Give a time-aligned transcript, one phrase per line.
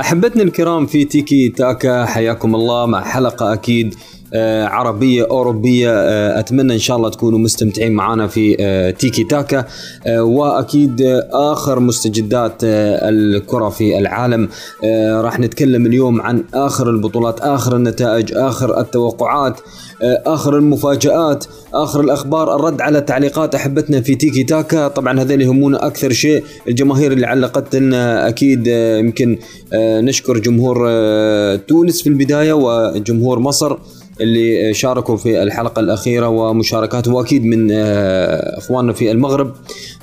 [0.00, 3.94] أحبتنا الكرام في تيكي تاكا حياكم الله مع حلقة أكيد
[4.34, 9.64] آه، عربية أوروبية آه، أتمنى إن شاء الله تكونوا مستمتعين معنا في آه، تيكي تاكا
[10.06, 14.48] وأكيد آخر مستجدات الكرة في العالم.
[15.20, 19.60] راح نتكلم اليوم عن آخر البطولات آخر النتائج آخر التوقعات.
[20.02, 24.88] آخر المفاجآت آخر الأخبار الرد على تعليقات أحبتنا في تيكي تاكا.
[24.88, 29.38] طبعا اللي يهمونا أكثر شيء الجماهير اللي علقت لنا أكيد يمكن
[29.74, 30.76] نشكر جمهور
[31.56, 33.76] تونس في البداية وجمهور مصر.
[34.20, 39.52] اللي شاركوا في الحلقة الأخيرة ومشاركاتهم وأكيد من آه، إخواننا في المغرب.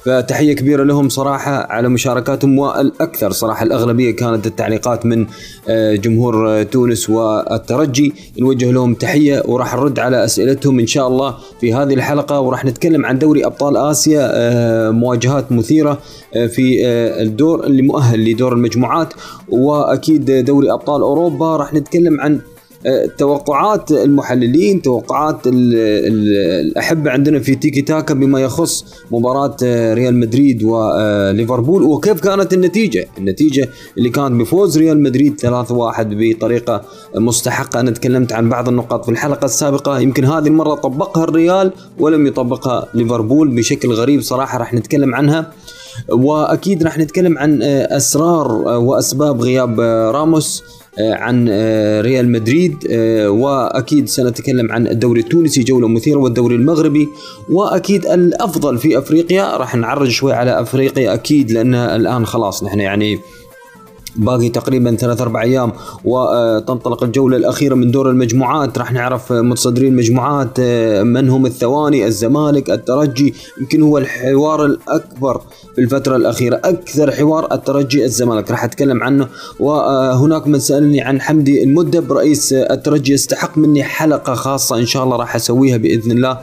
[0.05, 5.25] فتحية كبيرة لهم صراحة على مشاركاتهم والأكثر صراحة الأغلبية كانت التعليقات من
[5.69, 8.13] آه، جمهور تونس والترجي.
[8.39, 12.39] نوجه لهم تحية وراح نرد على أسئلتهم إن شاء الله في هذه الحلقة.
[12.39, 15.99] وراح نتكلم عن دوري أبطال آسيا آه، مواجهات مثيرة
[16.31, 16.85] في
[17.21, 19.14] الدور اللي مؤهل لدور المجموعات.
[19.49, 22.39] وأكيد دوري أبطال أوروبا راح نتكلم عن
[23.17, 31.83] توقعات المحللين توقعات الأحبة عندنا في تيكي تاكا بما يخص مباراة آه، ريال مدريد وليفربول
[31.83, 35.45] وكيف كانت النتيجة؟ النتيجة اللي كانت بفوز ريال مدريد 3-1
[35.99, 36.81] بطريقة
[37.15, 37.79] مستحقة.
[37.79, 39.99] أنا تكلمت عن بعض النقاط في الحلقة السابقة.
[39.99, 45.52] يمكن هذه المرة طبقها الريال ولم يطبقها ليفربول بشكل غريب صراحة راح نتكلم عنها.
[46.09, 50.63] وأكيد راح نتكلم عن آه، أسرار وأسباب غياب آه، راموس.
[50.63, 57.09] آه، عن آه، ريال مدريد آه، وأكيد سنتكلم عن الدوري التونسي جولة مثيرة والدوري المغربي
[57.50, 59.58] وأكيد الأفضل في أفريقيا.
[59.58, 63.20] راح نعرج شوي على أفريقيا أكيد لأن الآن خلاص نحن يعني
[64.16, 65.72] باقي تقريبا ثلاث أربع أيام
[66.06, 68.78] وتنطلق الجولة الأخيرة من دور المجموعات.
[68.78, 70.59] راح نعرف متصدرين المجموعات
[71.04, 73.34] من هم الثواني؟ الزمالك الترجي.
[73.62, 75.42] يمكن هو الحوار الأكبر
[75.76, 78.52] في الفترة الأخيرة أكثر حوار الترجي الزمالك.
[78.52, 79.28] راح أتكلم عنه
[79.59, 85.17] وهناك من سألني عن حمدي المدب رئيس الترجي يستحق مني حلقة خاصة إن شاء الله
[85.17, 86.38] راح أسويها بإذن الله.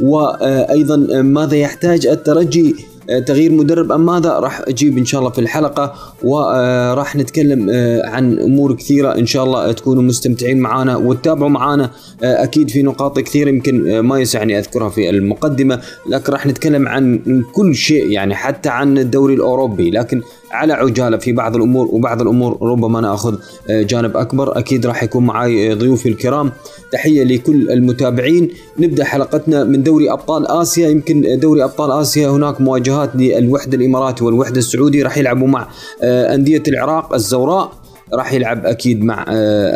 [0.00, 2.93] وأيضا ماذا يحتاج الترجي آه،
[3.26, 3.92] تغيير مدرب.
[3.92, 9.18] أم ماذا؟ راح أجيب إن شاء الله في الحلقة وراح نتكلم آه، عن أمور كثيرة
[9.18, 11.90] إن شاء الله تكونوا مستمتعين معنا وتتابعوا معنا
[12.22, 17.20] آه، أكيد في نقاط كثيرة يمكن ما يسعني أذكرها في المقدمة لكن راح نتكلم عن
[17.52, 20.22] كل شيء يعني حتى عن الدوري الأوروبي لكن
[20.54, 23.38] على عجالة في بعض الأمور وبعض الأمور ربما ناخذ
[23.70, 24.58] آه، جانب أكبر.
[24.58, 26.52] أكيد راح يكون معي آه، ضيوفي الكرام.
[26.92, 28.50] تحية لكل المتابعين.
[28.78, 30.88] نبدأ حلقتنا من دوري أبطال آسيا.
[30.88, 35.02] يمكن دوري أبطال آسيا هناك مواجهات للوحدة الإماراتي والوحدة السعودي.
[35.02, 35.68] راح يلعبوا مع
[36.02, 37.72] آه، أندية العراق الزوراء.
[38.14, 39.24] راح يلعب أكيد مع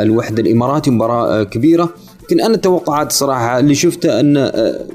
[0.02, 0.90] الوحدة الإماراتي.
[0.90, 1.88] مباراة كبيرة.
[2.28, 4.36] لكن أنا توقعات صراحة اللي شفته أن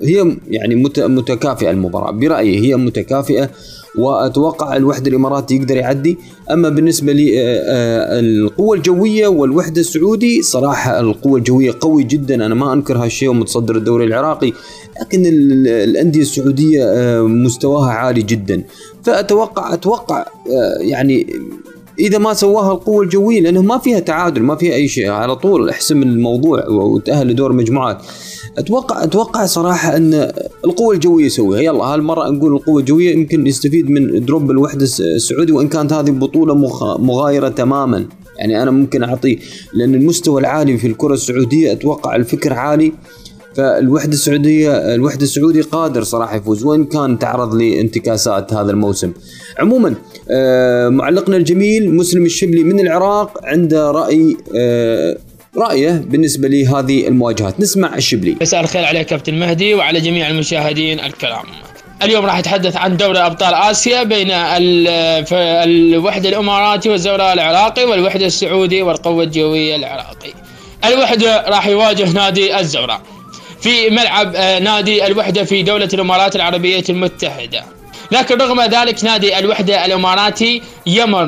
[0.03, 2.11] هي يعني متكافئة المباراة.
[2.11, 3.49] برأيي هي متكافئة
[3.97, 6.17] وأتوقع الوحدة الإماراتي يقدر يعدي.
[6.51, 8.19] أما بالنسبة لي آه،
[8.59, 12.45] آه، الجوية والوحدة السعودي صراحة القوة الجوية قوي جدا.
[12.45, 14.53] أنا ما أنكر هالشيء ومتصدر الدوري العراقي
[15.01, 15.23] لكن
[15.65, 18.63] الأندية السعودية آه، مستواها عالي جدا.
[19.03, 20.25] فأتوقع أتوقع
[20.79, 21.27] يعني
[21.99, 25.09] إذا ما سواها القوة الجوية لأنه ما فيها تعادل ما فيها أي شيء.
[25.09, 27.97] على طول أحسم الموضوع وتأهل لدور المجموعات
[28.57, 30.31] أتوقع أتوقع صراحة أن
[30.65, 31.61] القوة الجوية يسويها.
[31.61, 36.55] يلا هالمرة نقول القوة الجوية يمكن يستفيد من دروب الوحدة السعودي وإن كانت هذه بطولة
[36.97, 38.05] مغايرة تماما.
[38.39, 39.39] يعني أنا ممكن أعطي
[39.73, 42.91] لأن المستوى العالي في الكرة السعودية أتوقع الفكر عالي.
[43.57, 49.13] فالوحدة السعوديه الوحدة السعودي قادر صراحة يفوز وإن كان تعرض لانتكاسات هذا الموسم.
[49.59, 49.95] عموما
[50.31, 55.17] آه، معلقنا الجميل مسلم الشبلي من العراق عنده رأي آه،
[55.57, 57.59] رأيه بالنسبة لهذه المواجهات.
[57.59, 58.35] نسمع الشبلي.
[58.41, 61.45] مساء الخير عليك كابتن مهدي وعلى جميع المشاهدين الكرام.
[62.03, 69.23] اليوم راح اتحدث عن دوري أبطال آسيا بين الوحدة الإماراتي والزوراء العراقي والوحدة السعودي والقوة
[69.23, 70.33] الجوية العراقي.
[70.85, 73.01] الوحدة راح يواجه نادي الزوراء.
[73.63, 77.63] في ملعب آه، نادي الوحدة في دولة الإمارات العربية المتحدة.
[78.11, 81.25] لكن رغم ذلك نادي الوحدة الإماراتي يمر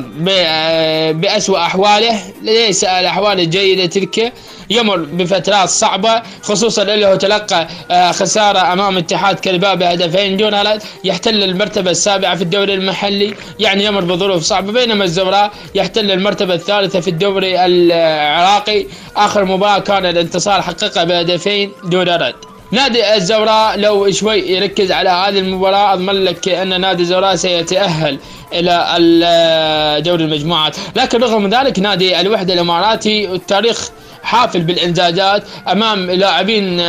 [1.12, 4.33] بأسوأ أحواله ليس الأحوال الجيدة تلك
[4.69, 11.44] يمر بفترات صعبة خصوصا أنه تلقى آه، خسارة أمام اتحاد كلباء بهدفين دون رد يحتل
[11.44, 17.10] المرتبة السابعة في الدوري المحلي يعني يمر بظروف صعبة بينما الزوراء يحتل المرتبة الثالثة في
[17.10, 18.86] الدوري العراقي.
[19.16, 22.55] آخر مباراة كان الانتصار حققها بهدفين دون رد.
[22.71, 28.19] نادي الزوراء لو شوي يركز على هذه المباراة أضمن لك أن نادي الزوراء سيتأهل
[28.53, 30.77] إلى دوري المجموعات.
[30.95, 33.89] لكن رغم ذلك نادي الوحدة الإماراتي التاريخ
[34.23, 36.79] حافل بالانجازات أمام لاعبين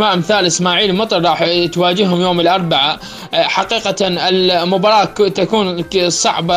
[0.00, 2.98] أمثال إسماعيل مطر راح تواجههم يوم الأربعاء.
[3.34, 6.54] حقيقة المباراة تكون صعبة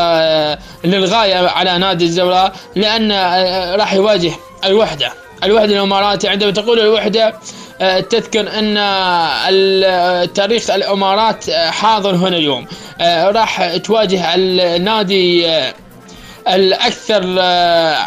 [0.83, 3.11] للغاية على نادي الزوراء لأن
[3.79, 4.31] راح يواجه
[4.65, 5.11] الوحدة.
[5.43, 7.33] الوحدة الإماراتي عندما تقول الوحدة
[8.09, 8.75] تذكر أن
[10.33, 12.67] تاريخ الإمارات حاضر هنا اليوم.
[13.35, 15.47] راح تواجه النادي
[16.47, 17.39] الأكثر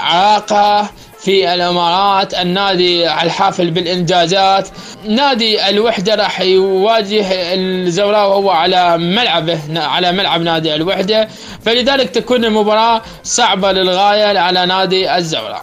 [0.02, 4.69] عراقه في الإمارات النادي الحافل بالإنجازات.
[5.08, 11.28] نادي الوحدة راح يواجه الزوراء وهو على ملعبه على ملعب نادي الوحدة.
[11.64, 15.62] فلذلك تكون المباراة صعبة للغاية على نادي الزوراء.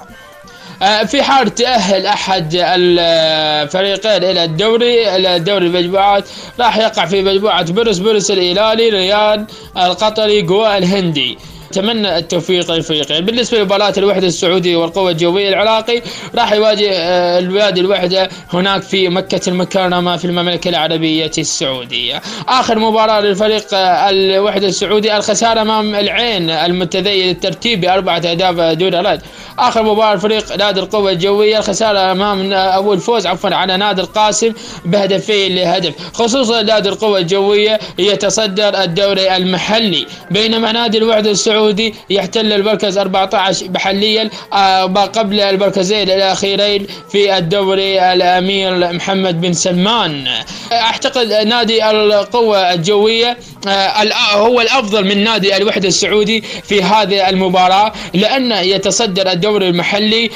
[0.80, 6.24] في حال تأهل أحد الفريقين إلى الدوري إلى دوري المجموعات
[6.60, 9.46] راح يقع في مجموعة بورس بورس الهلالي ريال
[9.78, 11.38] القطري جوا الهندي.
[11.71, 16.01] أتمنى التوفيق للفريقين بالنسبة لمباراة الوحدة السعودي والقوة الجوية العراقي
[16.36, 16.89] راح يواجه
[17.39, 22.21] الواد الوحدة هناك في مكة المكرمة في المملكة العربية السعودية.
[22.48, 29.21] آخر مباراة للفريق الوحدة السعودي الخسارة أمام العين المتذيل الترتيب باربعه أهداف دون رد.
[29.60, 34.54] آخر مباراة فريق نادي القوة الجوية الخسارة أمام أو الفوز عفوا على نادي القاسم
[34.86, 35.94] بهدفين لهدف.
[36.13, 43.69] خصوصا نادي القوة الجوية يتصدر الدوري المحلي بينما نادي الوحدة السعودي السعودي يحتل المركز 14
[43.69, 44.29] محليا
[44.88, 50.27] ما قبل المركزين الأخيرين في الدوري الأمير محمد بن سلمان.
[50.71, 53.38] أعتقد نادي القوة الجوية
[54.33, 60.29] هو الأفضل من نادي الوحدة السعودي في هذه المباراة لأن يتصدر الدوري المحلي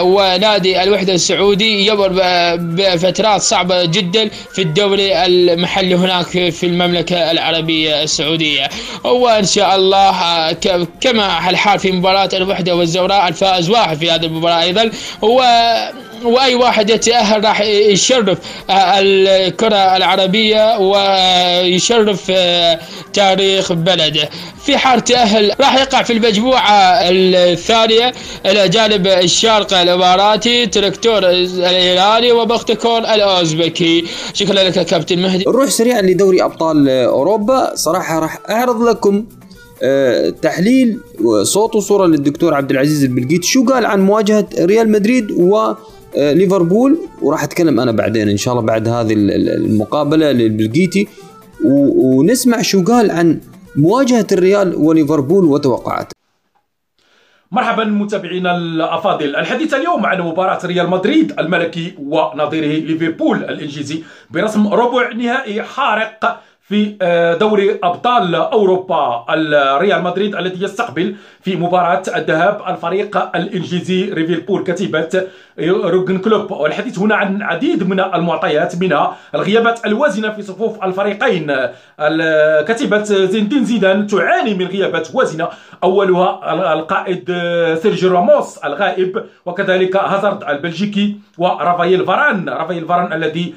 [0.00, 2.08] ونادي الوحدة السعودي يمر
[2.56, 8.68] بفترات صعبة جدا في الدوري المحلي هناك في المملكة العربية السعودية.
[9.04, 10.52] وإن شاء الله
[11.00, 14.90] كما الحال في مباراة الوحدة والزوراء الفائز واحد في هذه المباراة أيضا
[15.22, 15.42] و
[16.24, 18.38] وأي واحد يتأهل راح يشرف
[18.70, 22.32] الكرة العربية ويشرف
[23.12, 24.28] تاريخ بلده.
[24.64, 28.12] في حال تأهل راح يقع في المجموعة الثانية
[28.46, 34.04] إلى جانب الشارقه الإماراتي تركتور الهلالي وبختكور الأوزبكي.
[34.34, 35.44] شكرا لك كابتن مهدي.
[35.48, 37.74] نروح سريعا لدوري أبطال أوروبا.
[37.74, 39.24] صراحة راح أعرض لكم
[40.42, 41.00] تحليل
[41.42, 45.74] صوت وصورة للدكتور عبد العزيز البلقيت شو قال عن مواجهة ريال مدريد و
[46.16, 51.08] ليفربول؟ وراح أتكلم أنا بعدين إن شاء الله بعد هذه المقابلة للبلقيتي.
[51.64, 53.40] ونسمع شو قال عن
[53.76, 56.14] مواجهة الريال وليفربول وتوقعاته.
[57.52, 59.36] مرحبا متابعينا الأفاضل.
[59.36, 66.40] الحديث اليوم عن مباراة ريال مدريد الملكي ونظيره ليفربول الإنجليزي برسم ربع نهائي حارق
[66.70, 66.96] في
[67.40, 75.26] دوري أبطال أوروبا الريال مدريد الذي يستقبل في مباراة الذهاب الفريق الإنجليزي ليفربول كتيبه
[75.60, 76.50] روجن كلوب.
[76.50, 81.56] والحديث هنا عن عديد من المعطيات منها الغيابات الوازنة في صفوف الفريقين.
[82.68, 85.48] كتيبه زين زيدان تعاني من غيابات وازنة
[85.84, 87.24] أولها القائد
[87.82, 92.48] سيرجيو راموس الغائب وكذلك هازارد البلجيكي ورافائيل فاران.
[92.48, 93.54] رافائيل فاران الذي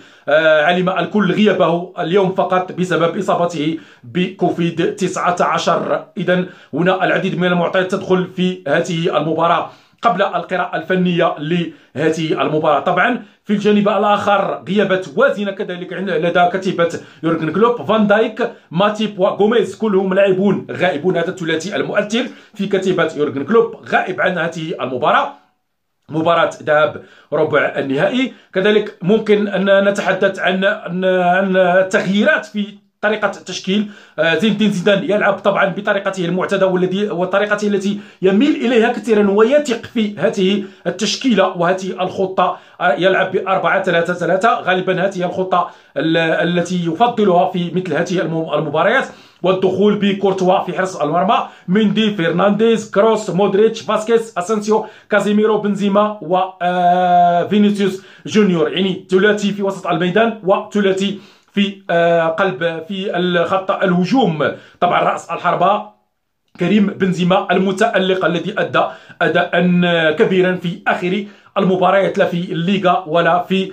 [0.67, 8.27] علم الكل غيابه اليوم فقط بسبب إصابته بكوفيد 19 اذا هنا العديد من المعطيات تدخل
[8.35, 9.69] في هذه المباراة
[10.01, 12.79] قبل القراءة الفنية لهذه المباراة.
[12.79, 19.75] طبعا في الجانب الآخر غيابات وازنة كذلك لدى كتيبة يورجن كلوب فان دايك ماتيب وغوميز
[19.75, 21.17] كلهم لاعبون غائبون.
[21.17, 22.25] هذا الثلاثي المؤثر
[22.55, 25.33] في كتيبة يورجن كلوب غائب عن هذه المباراة.
[26.09, 27.03] مباراة ذهاب
[27.33, 28.33] ربع النهائي.
[28.53, 33.89] كذلك ممكن أن نتحدث عن عن التغييرات في طريقة التشكيل.
[34.21, 40.17] زين الدين زيدان يلعب طبعا بطريقته المعتادة والذي والطريقة التي يميل إليها كثيرا ويثق في
[40.17, 42.57] هذه التشكيلة وهذه الخطة.
[42.97, 48.21] يلعب ب 4 3 3 غالبا هذه الخطة التي يفضلها في مثل هذه
[48.57, 49.05] المباريات.
[49.43, 58.71] والدخول بكورتوا في حرس المرمى مندي فرنانديز كروس مودريتش فاسكيز اسانسيو كازيميرو بنزيما وفينيسيوس جونيور.
[58.71, 61.19] يعني ثلاثي في وسط الميدان وثلاثي
[61.53, 61.81] في
[62.39, 64.51] قلب في الخط الهجوم.
[64.79, 65.93] طبعا رأس الحربة
[66.59, 68.83] كريم بنزيما المتألق الذي أدى
[69.21, 69.51] أداء
[70.11, 71.25] كبيرا في آخر
[71.57, 73.71] المباريات لا في الليغا ولا في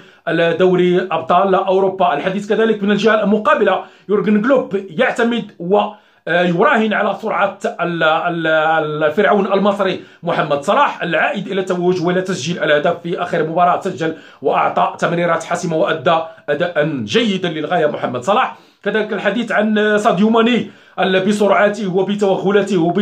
[0.59, 2.15] دوري أبطال أوروبا.
[2.15, 5.81] الحديث كذلك من الجهة المقابلة يورجن كلوب يعتمد و
[6.29, 13.43] يراهن على سرعة الفرعون المصري محمد صلاح العائد إلى التوج ولا تسجيل الأهداف في آخر
[13.43, 13.81] مباراة.
[13.81, 18.57] سجل وأعطى تمريرات حاسمة وأدى أداء جيدا للغاية محمد صلاح.
[18.83, 22.95] كذلك الحديث عن ساديو ماني بسرعته وبتوغلاته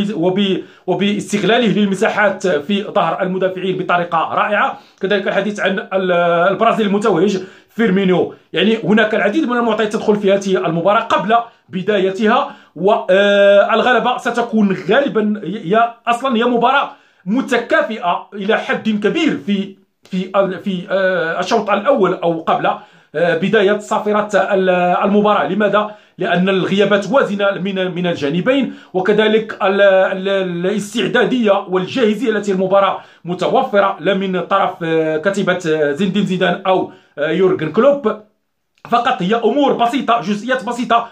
[0.86, 4.78] وباستغلاله للمساحات في ظهر المدافعين بطريقة رائعة.
[5.00, 8.34] كذلك الحديث عن البرازيل المتوهج فيرمينيو.
[8.52, 11.36] يعني هناك العديد من المعطيات تدخل في هذه المباراة قبل
[11.68, 12.50] بدايتها.
[12.76, 16.90] والغلبه ستكون غالبا هي أصلا هي مباراة
[17.26, 19.76] متكافئة إلى حد كبير في
[20.10, 20.30] في
[20.64, 22.66] في آه، الشوط الأول أو قبل
[23.14, 24.28] آه، بداية صافرة
[25.04, 25.48] المباراة.
[25.48, 34.40] لماذا؟ لأن الغيابات وازنة من من الجانبين وكذلك الاستعدادية والجاهزية التي المباراة متوفرة لا من
[34.40, 35.58] طرف آه، كتيبه
[35.92, 38.28] زين زيدان أو يورجن كلوب.
[38.90, 41.08] فقط هي أمور بسيطة جزئيات بسيطة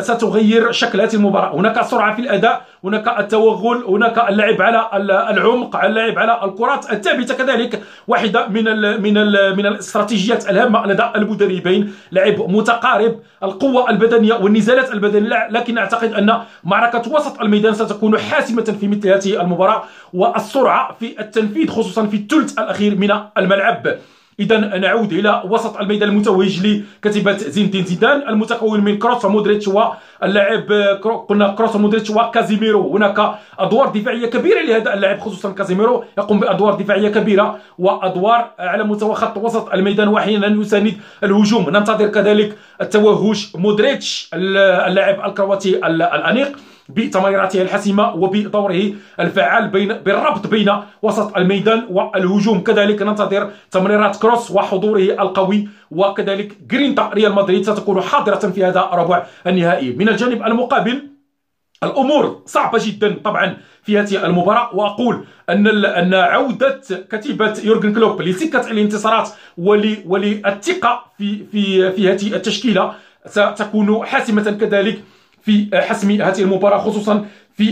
[0.00, 1.54] ستغير شكل هذه المباراة.
[1.54, 4.88] هناك سرعة في الأداء هناك التوغل هناك اللعب على
[5.30, 7.82] العمق اللعب على الكرات الثابتة كذلك.
[8.08, 11.94] واحدة من ال من ال من الاستراتيجيات الهامة لدى المدربين.
[12.12, 15.48] لعب متقارب القوة البدنية والنزالات البدنية.
[15.50, 19.82] لكن أعتقد أن معركة وسط الميدان ستكون حاسمة في مثل هذه المباراة.
[20.12, 23.98] والسرعة في التنفيذ خصوصا في الثلث الأخير من الملعب.
[24.40, 30.72] إذا نعود إلى وسط الميدان المتوج لكتيبه زين الدين زيدان المتكون من كروس ومودريتش واللاعب
[31.28, 37.08] قلنا كروس ومودريتش وكازيميرو هناك أدوار دفاعية كبيرة لهذا اللاعب خصوصا كازيميرو يقوم بأدوار دفاعية
[37.08, 40.94] كبيرة وادوار على مستوى خط وسط الميدان واحيانا يساند
[41.24, 41.70] الهجوم.
[41.70, 46.56] ننتظر كذلك التوهج مودريتش اللاعب الكرواتي الأنيق.
[46.94, 52.60] بتمريراته الحاسمة وبدوره الفعال بين بالربط بين وسط الميدان والهجوم.
[52.60, 59.26] كذلك ننتظر تمريرات كروس وحضوره القوي وكذلك جرينتا ريال مدريد ستكون حاضرة في هذا الربع
[59.46, 59.92] النهائي.
[59.92, 61.02] من الجانب المقابل
[61.82, 64.74] الأمور صعبة جدا طبعا في هذه المباراة.
[64.74, 66.80] وأقول أن أن عودة
[67.10, 69.28] كتيبة يورجن كلوب لسكة الانتصارات
[70.06, 72.92] وللثقه في في في هذه التشكيلة
[73.26, 74.50] ستكون حاسمة.
[74.60, 75.02] كذلك
[75.42, 77.24] في حسم هذه المباراة خصوصا
[77.56, 77.66] في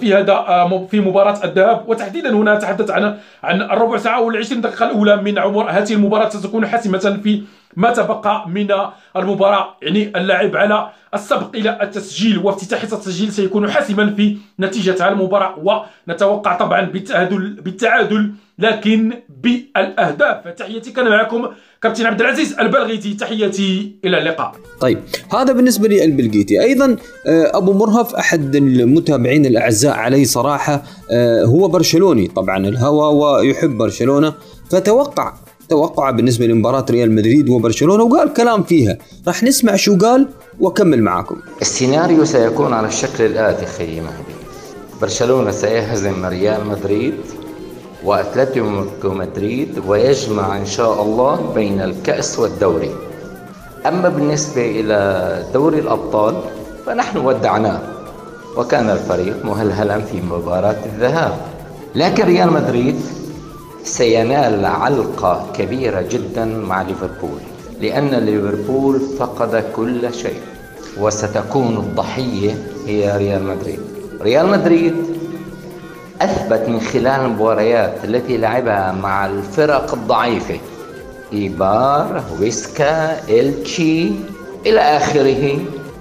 [0.00, 1.84] في هذا في مباراة الذهاب.
[1.88, 5.70] وتحديدا هنا نتحدث عن عن الربع ساعة وال 20 دقيقة الأولى من عمر.
[5.70, 7.42] هذه المباراة ستكون حاسمة في
[7.76, 8.68] ما تبقى من
[9.16, 9.76] المباراة.
[9.82, 15.84] يعني اللعب على السبق إلى التسجيل وافتتاح التسجيل سيكون حاسما في نتيجة المباراة.
[16.08, 19.12] ونتوقع طبعا بالتعادل بالتعادل لكن
[19.42, 20.48] بالأهداف.
[20.48, 21.48] تحياتي كان معكم
[21.82, 24.52] كابتن عبد العزيز البلغيتي تحياتي إلى اللقاء.
[24.80, 24.98] طيب
[25.32, 32.26] هذا بالنسبة للبلغيتي أيضا آه، أبو مرهف أحد المتابعين الأعزاء علي صراحة آه، هو برشلوني.
[32.26, 34.34] طبعا الهوى ويحب برشلونة.
[34.70, 35.34] فتوقع
[35.68, 38.98] توقع بالنسبة لمباراة ريال مدريد وبرشلونة وقال كلام فيها.
[39.26, 40.28] راح نسمع شو قال
[40.60, 44.34] وأكمل معاكم السيناريو سيكون على الشكل الآتي خيي مهدي.
[45.00, 47.14] برشلونة سيهزم ريال مدريد.
[48.04, 52.90] وأتلتيكو مدريد ويجمع إن شاء الله بين الكأس والدوري.
[53.86, 54.98] أما بالنسبة إلى
[55.54, 56.34] دوري الأبطال
[56.86, 57.80] فنحن ودعناه
[58.56, 61.32] وكان الفريق مهلهلا في مباراة الذهاب.
[61.94, 63.00] لكن ريال مدريد
[63.84, 67.40] سينال علقة كبيرة جدا مع ليفربول
[67.80, 70.40] لأن ليفربول فقد كل شيء
[71.00, 73.80] وستكون الضحية هي ريال مدريد.
[74.22, 74.94] ريال مدريد
[76.20, 80.58] أثبت من خلال المباريات التي لعبها مع الفرق الضعيفة
[81.32, 84.10] إيبار ويسكا إلتشي
[84.66, 85.58] إلى آخره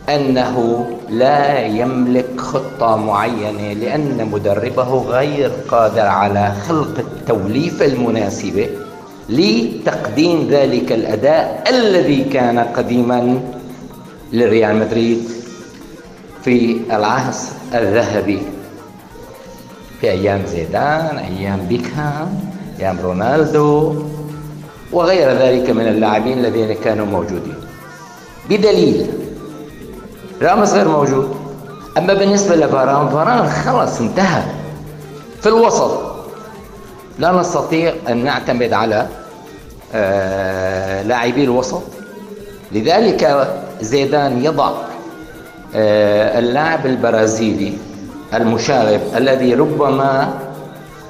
[0.09, 8.69] أنه لا يملك خطة معينة لأن مدربه غير قادر على خلق التوليفة المناسبة
[9.29, 13.39] لتقديم ذلك الأداء الذي كان قديما
[14.33, 15.29] لريال مدريد
[16.43, 18.39] في العصر الذهبي.
[20.01, 22.39] في أيام زيدان أيام بيكهام
[22.79, 23.95] أيام رونالدو
[24.91, 27.55] وغير ذلك من اللاعبين الذين كانوا موجودين.
[28.49, 29.07] بدليل
[30.41, 31.35] راموس غير موجود.
[31.97, 34.43] أما بالنسبة لفاران فاران خلص انتهى.
[35.41, 36.01] في الوسط
[37.19, 39.07] لا نستطيع أن نعتمد على
[39.93, 41.81] آه لاعبي الوسط.
[42.71, 43.47] لذلك
[43.81, 44.71] زيدان يضع
[45.75, 47.73] آه اللاعب البرازيلي
[48.33, 50.33] المشاغب الذي ربما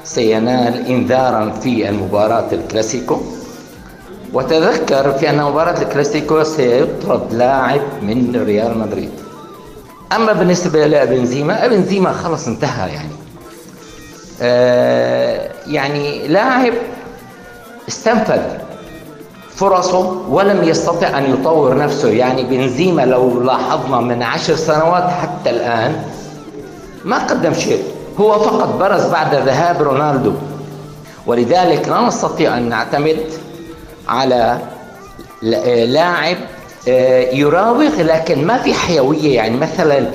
[0.04, 3.18] سينال إنذارا في المباراة الكلاسيكو.
[4.34, 9.10] وتذكر في أن مباراة الكلاسيكو سيطرد لاعب من ريال مدريد.
[10.16, 13.10] أما بالنسبة لبنزيما بنزيما خلص انتهى يعني.
[14.42, 16.74] آه يعني لاعب
[17.88, 18.42] استنفذ
[19.56, 20.00] فرصه
[20.30, 22.10] ولم يستطع أن يطور نفسه.
[22.10, 26.04] يعني بنزيما لو لاحظنا من عشر سنوات حتى الآن
[27.06, 27.84] ما قدم شيء.
[28.20, 30.34] هو فقط برز بعد ذهاب رونالدو.
[31.28, 33.20] ولذلك لا نستطيع أن نعتمد
[34.08, 34.58] على
[35.86, 36.38] لاعب
[36.88, 39.36] آه، يراوغ لكن ما في حيوية.
[39.36, 40.06] يعني مثلا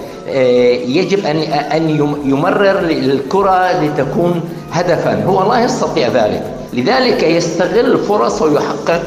[0.87, 1.91] يجب أن أن
[2.25, 4.41] يمرر الكره لتكون
[4.73, 5.25] هدفا.
[5.25, 6.43] هو لا يستطيع ذلك.
[6.73, 9.03] لذلك يستغل الفرص ويحقق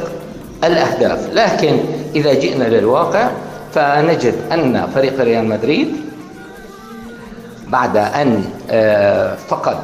[0.64, 1.34] الأهداف.
[1.34, 1.80] لكن
[2.16, 3.30] إذا جئنا للواقع
[3.74, 6.07] فنجد أن فريق ريال مدريد
[7.70, 8.44] بعد أن
[9.48, 9.80] فقد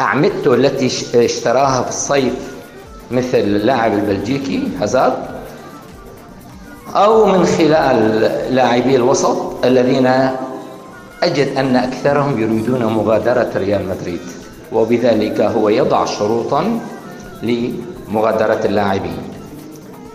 [0.00, 2.34] اعمدته التي اشتراها في الصيف
[3.10, 5.18] مثل اللاعب البلجيكي هازارد
[6.94, 8.20] أو من خلال
[8.54, 10.06] لاعبي الوسط الذين
[11.22, 14.20] أجد أن أكثرهم يريدون مغادرة ريال مدريد
[14.72, 16.80] وبذلك هو يضع شروطا
[17.42, 19.22] لمغادرة اللاعبين.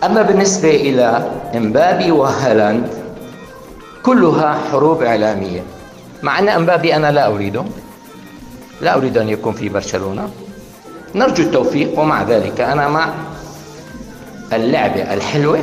[0.04, 2.88] أما بالنسبة إلى إمبابي وهالاند
[4.02, 5.62] كلها حروب إعلامية.
[6.26, 7.64] مع أن إمبابي أنا لا أريده.
[8.80, 10.30] لا أريد أن يكون في برشلونة.
[11.14, 13.14] نرجو التوفيق ومع ذلك أنا مع
[14.52, 15.62] اللعبة الحلوة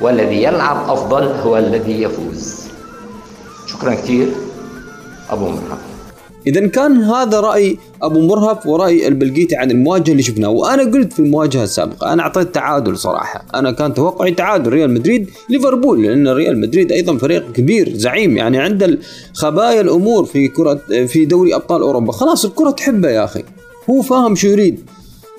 [0.00, 2.60] والذي يلعب أفضل هو الذي يفوز.
[3.66, 4.28] شكرا كثير
[5.30, 5.89] أبو مرهف
[6.46, 11.18] إذا كان هذا رأي أبو مرهف ورأي البلقيتي عن المواجهة اللي شفناها وأنا قلت في
[11.18, 13.44] المواجهة السابقة أنا أعطيت تعادل صراحة.
[13.54, 18.58] أنا كان توقعي تعادل ريال مدريد ليفربول لأن ريال مدريد أيضا فريق كبير زعيم يعني
[18.58, 18.98] عنده
[19.34, 22.12] خبايا الأمور في كرة في دوري أبطال أوروبا.
[22.12, 23.42] خلاص الكرة تحبه يا أخي.
[23.90, 24.80] هو فاهم شو يريد.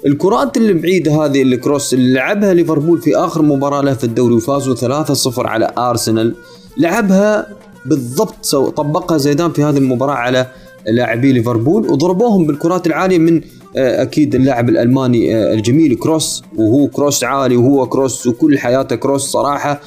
[0.06, 5.04] الكرات اللي بعيدة هذه الكروس اللي لعبها ليفربول في آخر مباراة له في الدوري وفازوا
[5.04, 6.36] 3-0 على أرسنال
[6.78, 7.48] لعبها
[7.86, 10.48] بالضبط طبقها زيدان في هذه المباراة على
[10.88, 13.42] لاعبي ليفربول وضربوهم بالكرات العالية من
[13.76, 19.82] أكيد اللاعب الألماني الجميل كروس وهو كروس عالي وهو كروس وكل حياته كروس صراحة.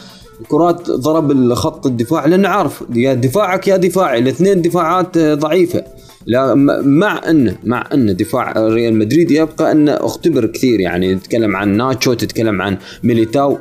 [0.49, 5.85] كرات ضرب خط الدفاع لأنه عارف يا دفاعك يا دفاعي الاثنين دفاعات ضعيفة.
[6.27, 11.77] لا مع أن مع أن دفاع ريال مدريد يبقى انه أختبر كثير يعني تتكلم عن
[11.77, 13.59] ناتشو تتكلم عن ميليتاو.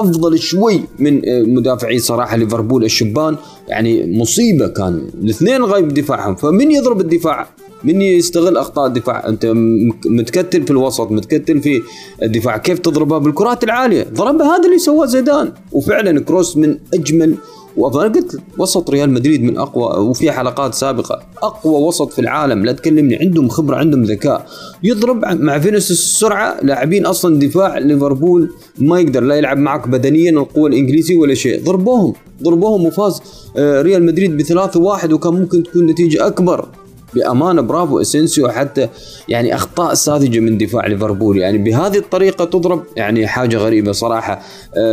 [0.00, 1.22] أفضل شوي من
[1.54, 3.36] مدافعي صراحة ليفربول الشبان.
[3.68, 6.34] يعني مصيبة كان الاثنين غايب دفاعهم.
[6.34, 7.48] فمن يضرب الدفاع؟
[7.84, 9.52] من يستغل أخطاء الدفاع؟ أنت
[10.06, 11.82] متكتل في الوسط متكتل في
[12.22, 12.56] الدفاع.
[12.56, 14.06] كيف تضربها؟ بالكرات العالية.
[14.14, 15.52] ضربها هذا اللي سواه زيدان.
[15.72, 17.34] وفعلا كروس من أجمل
[17.76, 22.72] وأنا قلت وسط ريال مدريد من أقوى وفي حلقات سابقة أقوى وسط في العالم لا
[22.72, 24.46] تكلمني عندهم خبرة عندهم ذكاء.
[24.82, 30.68] يضرب مع فينيسيوس السرعة لاعبين أصلا دفاع ليفربول ما يقدر لا يلعب معك بدنيا القوه
[30.68, 31.64] الانجليزي ولا شيء.
[31.64, 32.12] ضربوهم
[32.42, 33.22] ضربوهم وفاز
[33.58, 36.68] ريال مدريد بثلاثة واحد وكان ممكن تكون نتيجة أكبر.
[37.14, 38.88] بأمانة برافو أسينسيو حتى
[39.28, 41.38] يعني أخطاء ساذجة من دفاع ليفربول.
[41.38, 44.42] يعني بهذه الطريقة تضرب يعني حاجة غريبة صراحة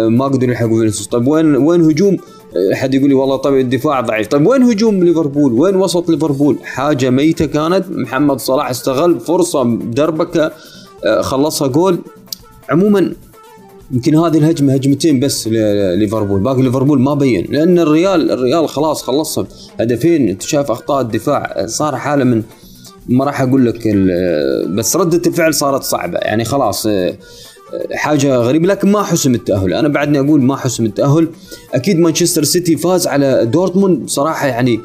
[0.08, 1.08] ما قدروا يلحقوا فينيسيوس.
[1.08, 2.17] طيب وين وين هجوم؟
[2.74, 4.28] حد يقول لي والله طيب الدفاع ضعيف.
[4.28, 7.86] طيب وين هجوم ليفربول؟ وين وسط ليفربول؟ حاجة ميتة كانت.
[7.89, 10.52] محمد صلاح استغل فرصة دربكة
[11.22, 12.00] خلصها جول.
[12.70, 13.13] عموما
[13.92, 16.39] يمكن هذه الهجمة هجمتين بس ليفربول.
[16.39, 17.48] باقي ليفربول ما بين.
[17.50, 19.48] لأن الريال الريال خلاص خلصها
[19.80, 21.66] هدفين انت شايف أخطاء الدفاع.
[21.66, 22.44] صار حالة من
[23.08, 23.88] ما راح أقول لك
[24.68, 26.18] بس ردة الفعل صارت صعبة.
[26.18, 26.88] يعني خلاص
[27.91, 29.73] حاجة غريبة لكن ما حسم التأهل.
[29.73, 31.29] أنا بعدني أقول ما حسم التأهل.
[31.73, 34.09] أكيد مانشستر سيتي فاز على دورتموند.
[34.09, 34.79] صراحة يعني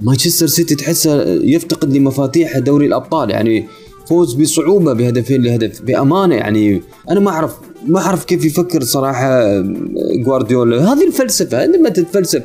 [0.00, 3.30] مانشستر سيتي تحسه يفتقد لمفاتيح دوري الأبطال.
[3.30, 3.68] يعني
[4.08, 7.54] فوز بصعوبة بهدفين لهدف بأمانة يعني أنا ما أعرف
[7.86, 9.62] ما أعرف كيف يفكر صراحة
[10.24, 12.42] جوارديولا هذه الفلسفة عندما تتفلسف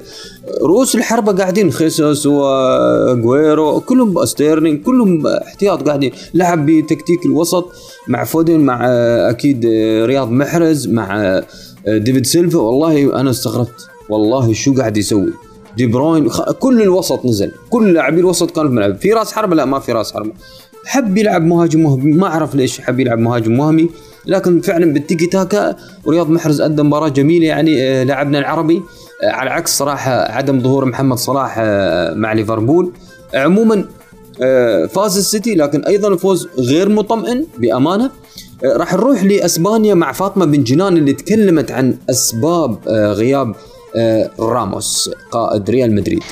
[0.62, 6.12] رؤوس الحربة قاعدين خيسوس وأجويرو كلهم ستيرلينج كلهم احتياط قاعدين.
[6.34, 7.66] لعب بتكتيك الوسط
[8.08, 8.86] مع فودن مع
[9.30, 9.66] أكيد
[10.06, 11.42] رياض محرز مع
[11.88, 12.60] ديفيد سيلفا.
[12.60, 15.34] والله أنا استغربت والله شو قاعد يسوي؟
[15.78, 18.96] دي بروين كل الوسط نزل كل لاعبي الوسط كانوا في الملعب.
[18.96, 20.32] في راس حربة؟ لا ما في راس حربة.
[20.86, 23.90] حب يلعب مهاجم وهمي ما أعرف ليش حب يلعب مهاجم وهمي
[24.26, 28.82] لكن فعلا بالتيكي تاكا ورياض محرز أدى مباراة جميلة يعني لاعبنا العربي.
[29.24, 31.60] على عكس صراحة عدم ظهور محمد صلاح
[32.16, 32.92] مع ليفربول.
[33.34, 33.86] عموما
[34.90, 38.12] فاز السيتي لكن أيضا فوز غير مطمئن بأمانة.
[38.64, 43.56] راح نروح لإسبانيا مع فاطمة بن جنان اللي تكلمت عن أسباب غياب
[44.40, 46.24] راموس قائد ريال مدريد.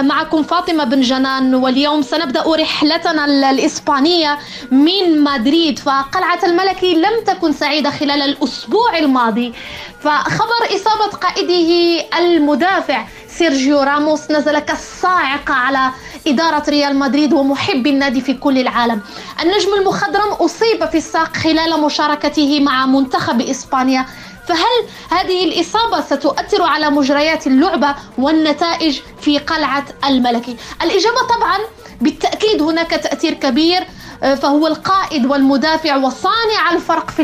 [0.00, 4.38] معكم فاطمة بن جنان واليوم سنبدأ رحلتنا الإسبانية
[4.70, 9.52] من مدريد فقلعة الملكي لم تكن سعيدة خلال الأسبوع الماضي.
[10.00, 15.90] فخبر إصابة قائده المدافع سيرجيو راموس نزل كالصاعقة على
[16.26, 19.00] إدارة ريال مدريد ومحبي النادي في كل العالم.
[19.42, 24.06] النجم المخضرم أصيب في الساق خلال مشاركته مع منتخب إسبانيا
[24.50, 24.86] فهل
[25.20, 31.58] هذه الإصابة ستؤثر على مجريات اللعبة والنتائج في قلعة الملكي؟ الإجابة طبعا
[32.00, 33.86] بالتأكيد هناك تأثير كبير
[34.20, 37.22] فهو القائد والمدافع وصانع الفرق في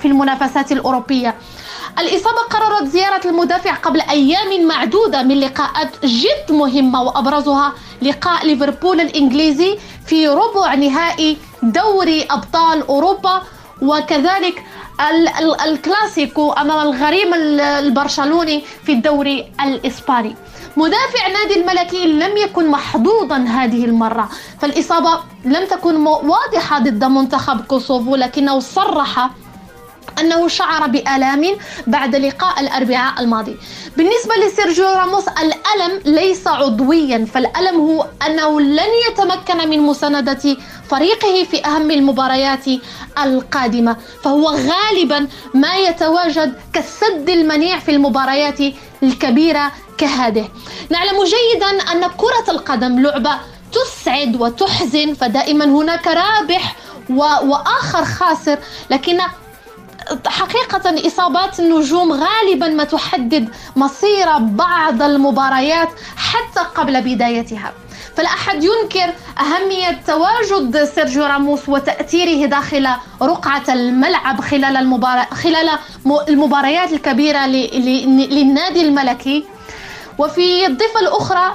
[0.00, 1.34] في المنافسات الأوروبية.
[1.98, 9.78] الإصابة قررت زيارة المدافع قبل أيام معدودة من لقاءات جد مهمة وأبرزها لقاء ليفربول الإنجليزي
[10.06, 13.42] في ربع نهائي دوري أبطال أوروبا
[13.82, 14.64] وكذلك
[15.66, 20.36] الكلاسيكو أمام الغريم البرشلوني في الدوري الإسباني.
[20.76, 24.28] مدافع نادي الملكي لم يكن محظوظا هذه المرة
[24.60, 29.30] فالإصابة لم تكن واضحة ضد منتخب كوسوفو لكنه صرح
[30.20, 33.56] أنه شعر بآلام بعد لقاء الأربعاء الماضي.
[33.96, 40.56] بالنسبة لسيرجيو راموس الألم ليس عضويا فالألم هو أنه لن يتمكن من مساندة
[40.90, 42.64] فريقه في أهم المباريات
[43.22, 43.96] القادمة.
[44.24, 48.58] فهو غالبا ما يتواجد كالسد المنيع في المباريات
[49.02, 50.48] الكبيرة كهذه.
[50.90, 53.38] نعلم جيدا أن كرة القدم لعبة
[53.72, 56.76] تسعد وتحزن فدائما هناك رابح
[57.10, 58.58] وآخر خاسر
[58.90, 59.18] لكن
[60.26, 67.72] حقيقة إصابات النجوم غالبا ما تحدد مصير بعض المباريات حتى قبل بدايتها.
[68.16, 72.88] فلا أحد ينكر أهمية تواجد سيرجيو راموس وتأثيره داخل
[73.22, 75.26] رقعة الملعب خلال المبار...
[75.32, 75.70] خلال
[76.28, 79.44] المباريات الكبيرة للنادي الملكي.
[80.18, 81.54] وفي الضفة الأخرى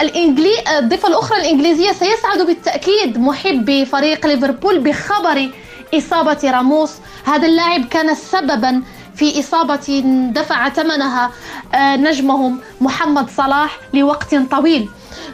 [0.00, 0.78] الإنجلي...
[0.78, 5.50] الضفة الأخرى الإنجليزية سيسعد بالتأكيد محبي فريق ليفربول بخبر
[5.94, 6.92] إصابة راموس.
[7.24, 8.82] هذا اللاعب كان سببا
[9.16, 10.02] في إصابة
[10.34, 11.30] دفع ثمنها
[11.74, 14.88] آه، نجمهم محمد صلاح لوقت طويل.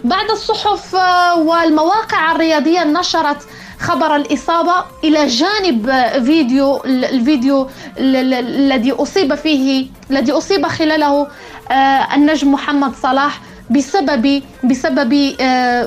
[0.04, 3.36] بعد الصحف آه، والمواقع الرياضية نشرت
[3.80, 5.90] خبر الإصابة إلى جانب
[6.24, 11.26] فيديو الفيديو الذي أصيب فيه الذي أصيب خلاله
[11.70, 15.12] آه، النجم محمد صلاح بسبب بسبب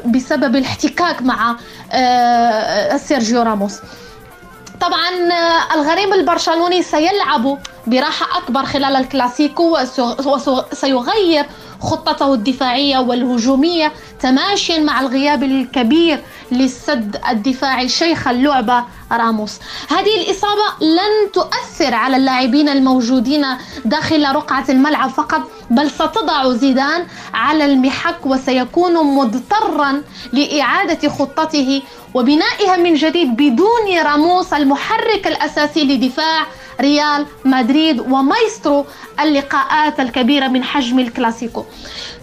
[0.05, 1.55] بسبب الاحتكاك مع
[2.97, 3.79] سيرجيو راموس.
[4.83, 9.77] طبعا آه، الغريم البرشلوني سيلعب براحة أكبر خلال الكلاسيكو
[10.25, 11.45] وسيغير
[11.81, 19.59] خطته الدفاعية والهجومية تماشيا مع الغياب الكبير للسد الدفاعي شيخ اللعبة راموس.
[19.89, 23.45] هذه الإصابة لن تؤثر على اللاعبين الموجودين
[23.85, 30.01] داخل رقعة الملعب فقط بل ستضع زيدان على المحك وسيكون مضطرا
[30.33, 31.81] لإعادة خطته
[32.13, 36.45] وبنائها من جديد بدون راموس المحرك الأساسي لدفاع
[36.81, 38.85] ريال مدريد ومايسترو
[39.19, 41.65] اللقاءات الكبيرة من حجم الكلاسيكو.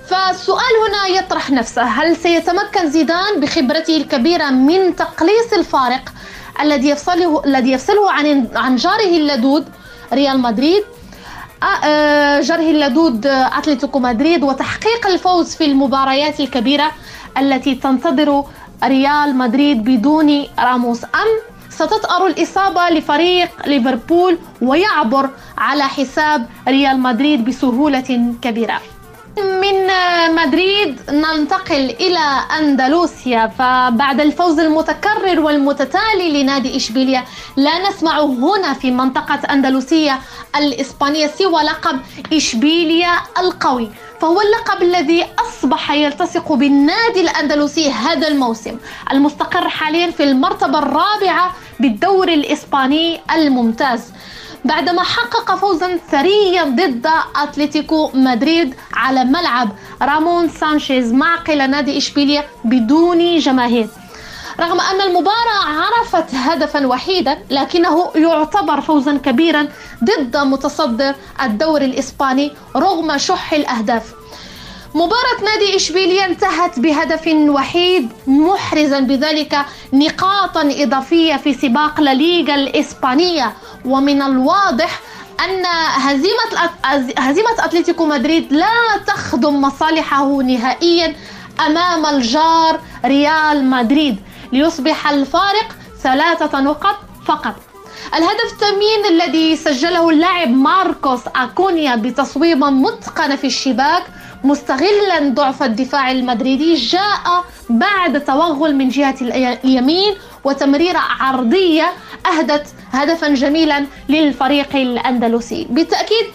[0.09, 1.83] فالسؤال هنا يطرح نفسه.
[1.83, 6.13] هل سيتمكن زيدان بخبرته الكبيرة من تقليص الفارق
[6.61, 9.69] الذي يفصله الذي يفصله عن عن جاره اللدود
[10.13, 10.83] ريال مدريد؟
[12.41, 16.93] جاره اللدود أتلتيكو مدريد وتحقيق الفوز في المباريات الكبيرة
[17.39, 18.45] التي تنتظر
[18.85, 21.05] ريال مدريد بدون راموس.
[21.05, 21.50] أم
[21.81, 28.81] ستطأر الإصابة لفريق ليفربول ويعبر على حساب ريال مدريد بسهولة كبيرة.
[29.39, 29.87] من
[30.35, 37.25] مدريد ننتقل إلى أندلسيا فبعد الفوز المتكرر والمتتالي لنادي إشبيليا
[37.57, 40.19] لا نسمع هنا في منطقة أندلسية
[40.57, 42.01] الإسبانية سوى لقب
[42.33, 43.89] إشبيليا القوي.
[44.21, 48.77] فهو اللقب الذي أصبح يلتصق بالنادي الأندلسي هذا الموسم
[49.13, 54.13] المستقر حاليا في المرتبة الرابعة بالدوري الإسباني الممتاز.
[54.65, 59.69] بعدما حقق فوزا ثريا ضد أتلتيكو مدريد على ملعب
[60.03, 63.89] رامون سانشيز معقل نادي إشبيليا بدون جماهير.
[64.61, 69.69] رغم أن المباراة عرفت هدفا وحيدا لكنه يعتبر فوزا كبيرا
[70.05, 74.20] ضد متصدر الدوري الإسباني رغم شح الأهداف.
[74.95, 79.59] مباراة نادي إشبيلية انتهت بهدف وحيد محرزا بذلك
[79.93, 83.53] نقاطا إضافية في سباق لليغا الإسبانية.
[83.85, 85.01] ومن الواضح
[85.45, 86.71] أن هزيمة
[87.19, 91.17] هزيمة أتلتيكو مدريد لا تخدم مصالحه نهائيا
[91.67, 94.17] أمام الجار ريال مدريد.
[94.53, 97.55] ليصبح الفارق ثلاثة نقط فقط.
[98.15, 104.03] الهدف الثمين الذي سجله اللاعب ماركوس أكونيا بتصويبة متقنة في الشباك
[104.45, 109.15] مستغلا ضعف الدفاع المدريدي جاء بعد توغل من جهة
[109.65, 111.93] اليمين وتمريرة عرضية
[112.27, 115.67] أهدت هدفا جميلا للفريق الأندلسي.
[115.71, 116.27] بالتأكيد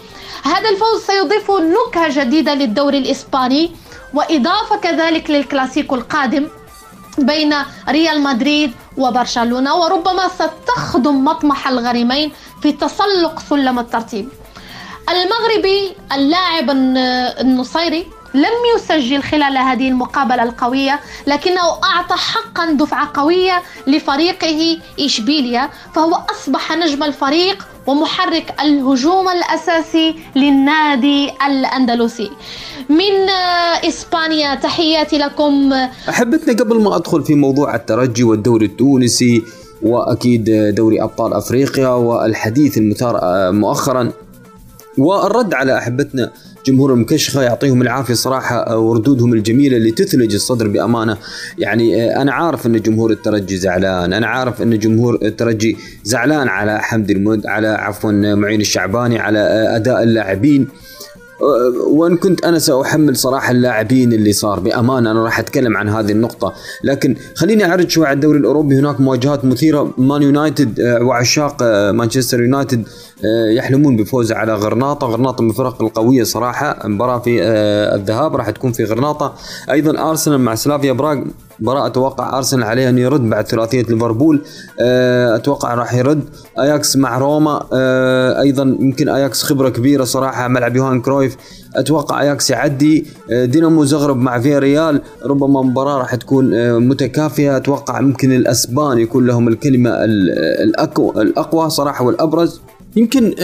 [0.44, 3.70] هذا الفوز سيضيف نكهة جديدة للدوري الإسباني
[4.14, 6.48] وإضافة كذلك للكلاسيكو القادم
[7.18, 7.54] بين
[7.88, 14.28] ريال مدريد وبرشلونة وربما ستخدم مطمح الغريمين في تسلق سلم الترتيب.
[15.10, 16.70] المغربي اللاعب
[17.40, 26.14] النصيري لم يسجل خلال هذه المقابلة القوية لكنه أعطى حقا دفعة قوية لفريقه إشبيليا فهو
[26.30, 32.30] أصبح نجم الفريق ومحرك الهجوم الأساسي للنادي الأندلسي.
[32.88, 33.28] من
[33.88, 35.72] إسبانيا تحياتي لكم.
[36.08, 39.42] أحبتنا قبل ما أدخل في موضوع الترجي والدوري التونسي
[39.82, 43.20] وأكيد دوري أبطال أفريقيا والحديث المثار
[43.52, 44.12] مؤخرا.
[44.98, 46.30] والرد على أحبتنا
[46.66, 51.16] جمهور المكشخة يعطيهم العافية صراحة وردودهم الجميلة اللي تثلج الصدر بأمانة.
[51.58, 57.10] يعني أنا عارف أن جمهور الترجي زعلان أنا عارف أن جمهور الترجي زعلان على حمد
[57.10, 59.38] المد على عفوا معين الشعباني على
[59.76, 60.68] أداء اللاعبين.
[61.90, 66.54] وإن كنت أنا سأحمل صراحة اللاعبين اللي صار بأمانة أنا راح أتكلم عن هذه النقطة.
[66.84, 69.94] لكن خليني اعرض شوي على الدوري الأوروبي هناك مواجهات مثيرة.
[69.98, 72.84] مان يونايتد وعشاق مانشستر يونايتد.
[73.24, 75.06] يحلمون بفوز على غرناطة.
[75.06, 76.88] غرناطة من الفرق القوية صراحة.
[76.88, 77.42] مباراة في
[77.94, 79.34] الذهاب راح تكون في غرناطة.
[79.70, 81.18] أيضا أرسنال مع سلافيا براغ.
[81.60, 84.42] مباراة أتوقع أرسنال عليه أن يرد بعد ثلاثية ليفربول.
[85.34, 86.24] أتوقع راح يرد.
[86.60, 87.66] أياكس مع روما.
[88.40, 91.36] أيضا يمكن أياكس خبرة كبيرة صراحة ملعب يوهان كرويف.
[91.76, 93.06] أتوقع أياكس يعدي.
[93.30, 95.02] دينامو زغرب مع فيا ريال.
[95.24, 99.90] ربما مباراة راح تكون متكافئة أتوقع ممكن الأسبان يكون لهم الكلمة
[101.16, 102.60] الأقوى صراحة والأبرز.
[102.96, 103.34] يمكن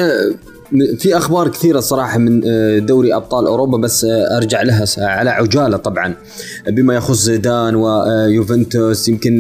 [0.99, 2.41] في أخبار كثيرة صراحة من
[2.87, 4.07] دوري أبطال أوروبا بس
[4.37, 6.15] أرجع لها على عجالة طبعا.
[6.69, 9.39] بما يخص زيدان ويوفنتوس يمكن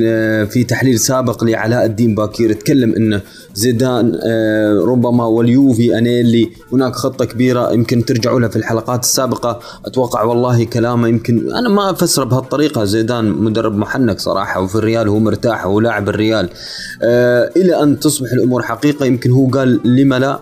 [0.50, 3.20] في تحليل سابق لعلاء الدين باكير تكلم انه
[3.54, 4.18] زيدان
[4.86, 9.60] ربما واليوفي أنيلي هناك خطة كبيرة يمكن ترجعوا لها في الحلقات السابقة.
[9.86, 12.84] أتوقع والله كلامه يمكن أنا ما افسره بهالطريقة.
[12.84, 16.48] زيدان مدرب محنك صراحة وفي الريال هو مرتاح وهو لاعب الريال.
[17.56, 20.40] إلى أن تصبح الأمور حقيقة يمكن هو قال لما لا آه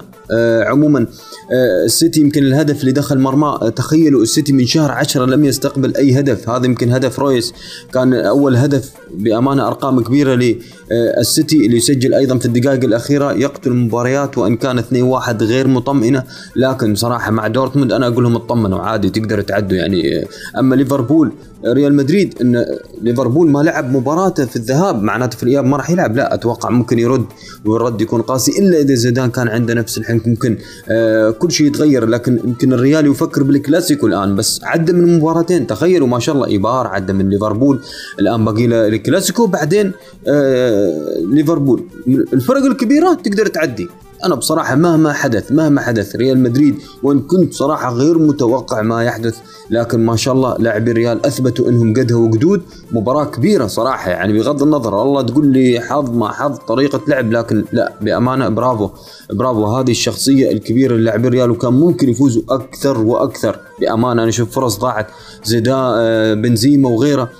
[0.66, 1.06] عموما
[1.52, 6.18] آه السيتي يمكن الهدف اللي دخل مرماه تخيلوا السيتي من شهر عشرة لم يستقبل أي
[6.18, 6.48] هدف.
[6.48, 7.52] هذا يمكن هدف رويس
[7.94, 14.38] كان أول هدف بأمانة أرقام كبيرة للسيتي اللي يسجل أيضا في الدقائق الأخيرة يقتل المباريات
[14.38, 16.24] وإن كان 2-1 غير مطمئنة.
[16.56, 20.26] لكن صراحة مع دورتموند أنا أقول لهم اطمنوا عادي تقدروا تعدوا يعني.
[20.58, 21.32] أما ليفربول
[21.66, 22.64] ريال مدريد إن
[23.02, 26.16] ليفربول ما لعب مباراته في الذهاب معناته في الإياب ما راح يلعب.
[26.16, 27.24] لا أتوقع ممكن يرد
[27.64, 32.06] والرد يكون قاسي إلا إذا زيدان كان عنده نفس الحين ممكن آه كل شيء يتغير
[32.06, 34.36] لكن يمكن الريال يفكر بالكلاسيكو الآن.
[34.36, 36.46] بس عدى من مباراتين تخيلوا ما شاء الله.
[36.46, 37.80] ايبار عدى من ليفربول.
[38.20, 39.92] الآن باقي له الكلاسيكو بعدين
[40.28, 40.92] آه
[41.32, 41.84] ليفربول.
[42.08, 43.88] الفرق الكبيرة تقدر تعدي.
[44.24, 49.38] أنا بصراحة مهما حدث مهما حدث ريال مدريد وإن كنت بصراحة غير متوقع ما يحدث
[49.70, 52.62] لكن ما شاء الله لاعبي الريال أثبتوا إنهم قدها وقدود.
[52.92, 57.64] مباراة كبيرة صراحة يعني بغض النظر الله تقول لي حظ ما حظ طريقة لعب لكن
[57.72, 58.90] لا بأمانة برافو
[59.32, 59.66] برافو.
[59.66, 63.58] هذه الشخصية الكبيرة للاعبي الريال وكان ممكن يفوزوا أكثر وأكثر.
[63.80, 65.06] بأمانة أنا أشوف فرص ضاعت
[65.44, 67.30] زيدان بنزيما وغيره.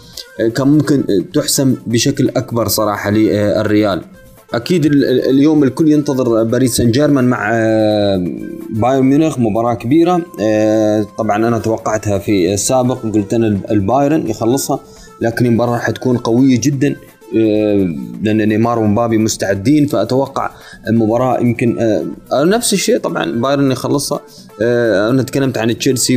[0.54, 1.04] كان ممكن
[1.34, 4.02] تحسم بشكل أكبر صراحة للريال.
[4.54, 7.50] أكيد اليوم الكل ينتظر باريس سان جيرمان مع
[8.70, 10.22] بايرن ميونخ مباراة كبيرة.
[11.18, 14.80] طبعا أنا توقعتها في السابق قلت أنا البايرن يخلصها
[15.20, 16.96] لكن المباراة راح تكون قوية جدا.
[17.32, 20.50] لأن نيمار ومبابي مستعدين فأتوقع
[20.88, 21.76] المباراة يمكن
[22.32, 24.20] نفس الشيء طبعا بايرن يخلصها.
[25.10, 26.16] أنا تكلمت عن تشيلسي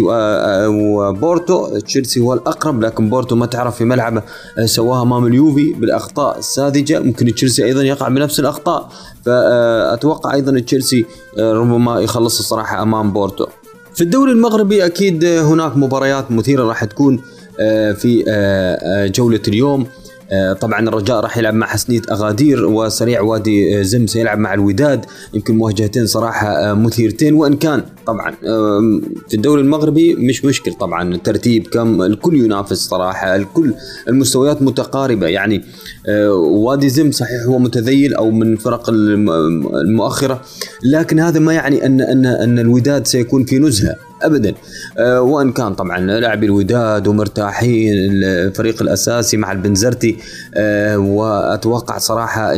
[0.68, 1.80] وبورتو.
[1.80, 4.22] تشيلسي هو الأقرب لكن بورتو ما تعرف في ملعبه
[4.66, 7.00] سواها أمام اليوفي بالأخطاء الساذجة.
[7.00, 8.90] ممكن تشيلسي أيضا يقع بنفس الأخطاء
[9.26, 11.06] فاتوقع أيضا تشيلسي
[11.40, 13.46] ربما يخلص الصراحة أمام بورتو.
[13.96, 17.22] في الدوري المغربي أكيد هناك مباريات مثيرة راح تكون
[17.96, 18.24] في
[19.16, 19.86] جولة اليوم.
[20.62, 25.06] طبعا الرجاء راح يلعب مع حسنية أغادير وسريع وادي زم سيلعب مع الوداد.
[25.34, 28.32] يمكن مواجهتين صراحة مثيرتين وإن كان طبعا
[29.30, 31.16] في الدوري المغربي مش مشكل طبعا.
[31.16, 33.74] الترتيب كم الكل ينافس صراحة الكل
[34.08, 35.28] المستويات متقاربة.
[35.28, 35.64] يعني
[36.38, 40.42] وادي زم صحيح هو متذيل أو من الفرق المؤخرة
[40.84, 43.96] لكن هذا ما يعني أن أن أن الوداد سيكون في نزهة.
[44.26, 44.54] ابدا.
[44.98, 50.18] أه وإن كان طبعا لاعبي الوداد ومرتاحين الفريق الأساسي مع البنزرتي
[50.56, 52.54] أه وأتوقع صراحة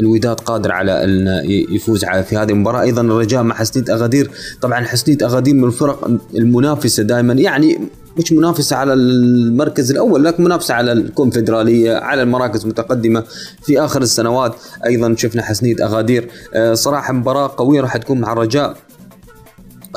[0.00, 2.82] الوداد قادر على أن يفوز في هذه المباراة.
[2.82, 4.30] أيضا الرجاء مع حسنيه أغادير.
[4.60, 7.80] طبعا حسنيه أغادير من الفرق المنافسة دائما يعني
[8.18, 13.24] مش منافسة على المركز الأول لكن منافسة على الكونفدرالية على المراكز المتقدمة
[13.62, 14.54] في آخر السنوات.
[14.86, 16.28] أيضا شفنا حسنية أغادير.
[16.72, 18.76] صراحة مباراة قوية راح تكون مع الرجاء.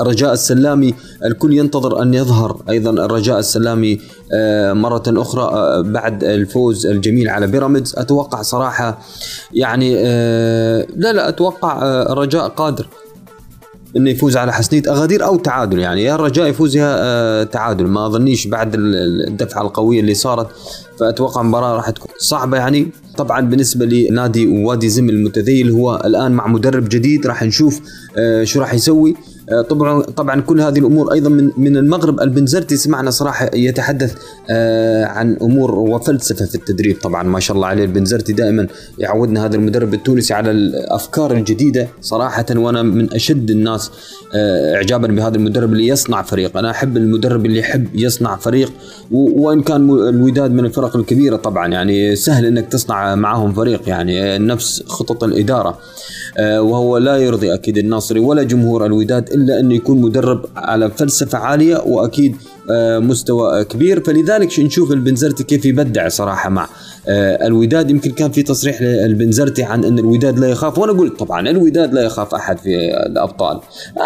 [0.00, 4.00] الرجاء السلامي الكل ينتظر أن يظهر أيضا الرجاء السلامي
[4.72, 7.94] مرة أخرى بعد الفوز الجميل على بيراميدز.
[7.98, 8.98] أتوقع صراحة
[9.52, 9.94] يعني
[10.96, 12.88] لا لا أتوقع الرجاء قادر
[13.96, 15.78] إنه يفوز على حسنيه أغادير أو تعادل.
[15.78, 17.86] يعني يا الرجاء يفوز يا آه، تعادل.
[17.86, 18.74] ما أظنيش بعد
[19.28, 20.46] الدفعة القوية اللي صارت
[21.00, 22.56] فأتوقع المباراه راح تكون صعبة.
[22.56, 27.80] يعني طبعا بالنسبة لنادي وادي زم المتذيل هو الآن مع مدرب جديد راح نشوف
[28.18, 29.10] آه، شو راح يسوي.
[29.10, 29.33] آه،
[29.68, 32.20] طبعا طبعا كل هذه الأمور أيضا من من المغرب.
[32.20, 34.14] البنزرتي سمعنا صراحة يتحدث
[34.50, 36.98] آه، عن أمور وفلسفة في التدريب.
[37.02, 38.66] طبعا ما شاء الله عليه البنزرتي دائما
[38.98, 41.88] يعودنا هذا المدرب التونسي على الأفكار الجديدة.
[42.00, 43.90] صراحة وأنا من أشد الناس
[44.34, 46.56] آه، اعجابا بهذا المدرب اللي يصنع فريق.
[46.56, 48.72] أنا أحب المدرب اللي يحب يصنع فريق
[49.10, 51.68] وإن كان الوداد من الفرق الكبيرة طبعا.
[51.68, 55.78] يعني سهل إنك تصنع معهم فريق يعني نفس خطط الإدارة.
[56.40, 61.76] وهو لا يرضي أكيد الناصري ولا جمهور الوداد إلا انه يكون مدرب على فلسفة عالية
[61.86, 62.36] وأكيد
[62.70, 64.02] آه، مستوى كبير.
[64.04, 66.68] فلذلك نشوف البنزرتي كيف يبدع صراحة مع
[67.08, 67.90] آه، الوداد.
[67.90, 70.78] يمكن كان في تصريح للبنزرتي عن أن الوداد لا يخاف.
[70.78, 73.60] وأنا قلت طبعا الوداد لا يخاف أحد في الأبطال.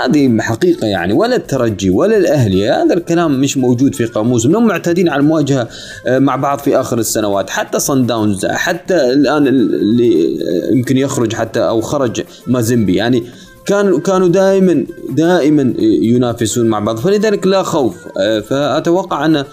[0.04, 2.70] هذه حقيقة يعني ولا الترجي ولا الأهلي.
[2.70, 5.68] هذا الكلام مش موجود في قاموسهم هم معتادين على المواجهة
[6.06, 7.50] آه، مع بعض في آخر السنوات.
[7.50, 10.38] حتى صن داونز حتى الآن اللي
[10.72, 12.94] يمكن يخرج حتى أو خرج مازيمبي.
[12.94, 13.22] يعني
[13.68, 16.98] كانوا كانوا دائما دائما ينافسون مع بعض.
[16.98, 17.96] فلذلك لا خوف.
[18.20, 19.44] آه، فأتوقع أن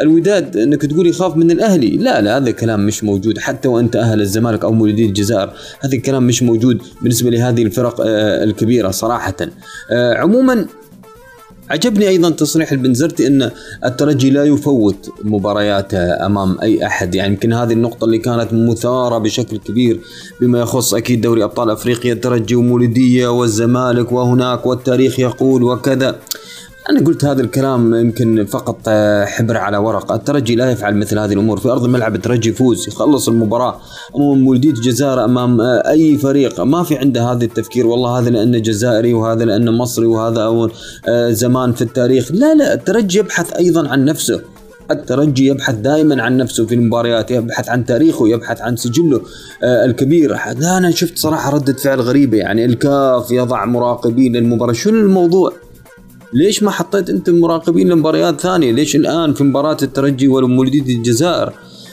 [0.00, 1.96] الوداد أنك تقول يخاف من الأهلي.
[1.96, 3.38] لا لا هذا الكلام مش موجود.
[3.38, 8.44] حتى وأنت أهل الزمالك أو مولودي الجزائر هذا الكلام مش موجود بالنسبة لهذه الفرق آه،
[8.44, 9.36] الكبيرة صراحة.
[9.90, 10.66] آه، عموما
[11.70, 13.50] عجبني أيضا تصريح البنزرتي إن
[13.84, 17.14] الترجي لا يفوت مبارياته أمام أي أحد.
[17.14, 20.00] يعني يمكن هذه النقطة اللي كانت مثارة بشكل كبير
[20.40, 22.12] بما يخص أكيد دوري أبطال أفريقيا.
[22.12, 26.16] الترجي ومولوديه والزمالك وهناك والتاريخ يقول وكذا.
[26.90, 30.12] أنا قلت هذا الكلام يمكن فقط آه، حبر على ورق.
[30.12, 31.60] الترجي لا يفعل مثل هذه الأمور.
[31.60, 33.80] في أرض الملعب الترجي يفوز يخلص المباراة.
[34.16, 36.60] أمام مولودية الجزائر أمام آه، أي فريق.
[36.60, 37.86] ما في عنده هذا التفكير.
[37.86, 40.72] والله هذا لأنه جزائري وهذا لأنه مصري وهذا أول
[41.08, 42.32] آه، زمان في التاريخ.
[42.32, 44.40] لا لا الترجي يبحث أيضا عن نفسه.
[44.90, 49.20] الترجي يبحث دائما عن نفسه في المباريات يبحث عن تاريخه يبحث عن سجله
[49.62, 50.36] الكبير.
[50.62, 52.38] أنا شفت صراحة ردة فعل غريبة.
[52.38, 54.72] يعني الكاف يضع مراقبين للمباراة.
[54.72, 55.63] شنو الموضوع؟
[56.34, 61.52] ليش ما حطيت انت مراقبين لمباريات ثانية؟ ليش الآن في مباراة الترجي والمولودية الجزائر؟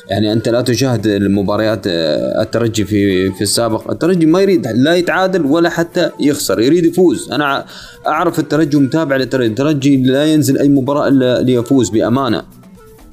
[0.10, 3.92] يعني أنت لا تشاهد المباريات آه، الترجي في في السابق.
[3.92, 7.32] الترجي ما يريد لا يتعادل ولا حتى يخسر يريد يفوز.
[7.32, 7.66] أنا
[8.08, 12.44] أعرف الترجي متابع للترجي الترجي لا ينزل أي مباراة إلا ليفوز بأمانة.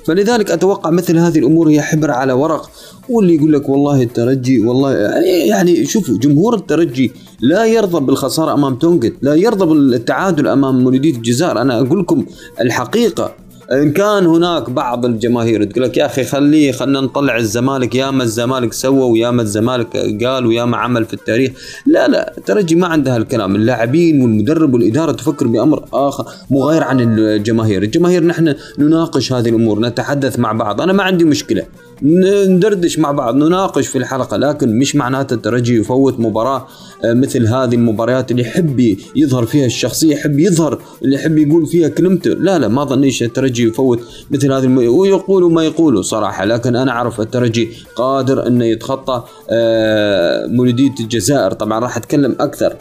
[0.07, 2.71] فلذلك أتوقع مثل هذه الأمور هي حبر على ورق.
[3.09, 4.93] واللي يقول لك والله الترجي والله
[5.25, 11.61] يعني شوف جمهور الترجي لا يرضى بالخسارة أمام تونجت لا يرضى بالتعادل أمام مولوديه الجزائر.
[11.61, 12.27] أنا أقول لكم
[12.61, 13.33] الحقيقة
[13.73, 18.23] إن كان هناك بعض الجماهير تقول لك يا أخي خليه خلينا نطلع الزمالك يا ما
[18.23, 21.53] الزمالك سوى ويا ما الزمالك قال ويا ما عمل في التاريخ.
[21.87, 23.57] لا لا ترجي ما عندها الكلام.
[23.57, 27.83] اللاعبين والمدرب والإدارة تفكر بأمر آخر مغاير عن الجماهير.
[27.83, 30.81] الجماهير نحن نناقش هذه الأمور نتحدث مع بعض.
[30.81, 31.63] أنا ما عندي مشكلة.
[32.03, 36.67] ندردش مع بعض نناقش في الحلقة لكن مش معناته الترجي يفوت مباراة.
[37.05, 42.31] مثل هذه المباريات اللي يحب يظهر فيها الشخصية يحب يظهر اللي يحب يقول فيها كلمته.
[42.31, 44.79] لا لا ما ظنيش الترجي يفوت مثل هذه الم...
[44.79, 46.45] ويقولوا ما يقولوا صراحة.
[46.45, 51.53] لكن أنا أعرف الترجي قادر إنه يتخطى آه، مولوديه الجزائر.
[51.53, 52.77] طبعا راح أتكلم أكثر.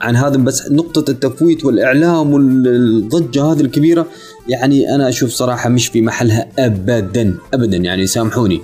[0.00, 4.06] عن هذا بس نقطة التفويت والإعلام والضجة هذه الكبيرة
[4.48, 8.60] يعني أنا أشوف صراحة مش في محلها أبدا أبدا يعني سامحوني.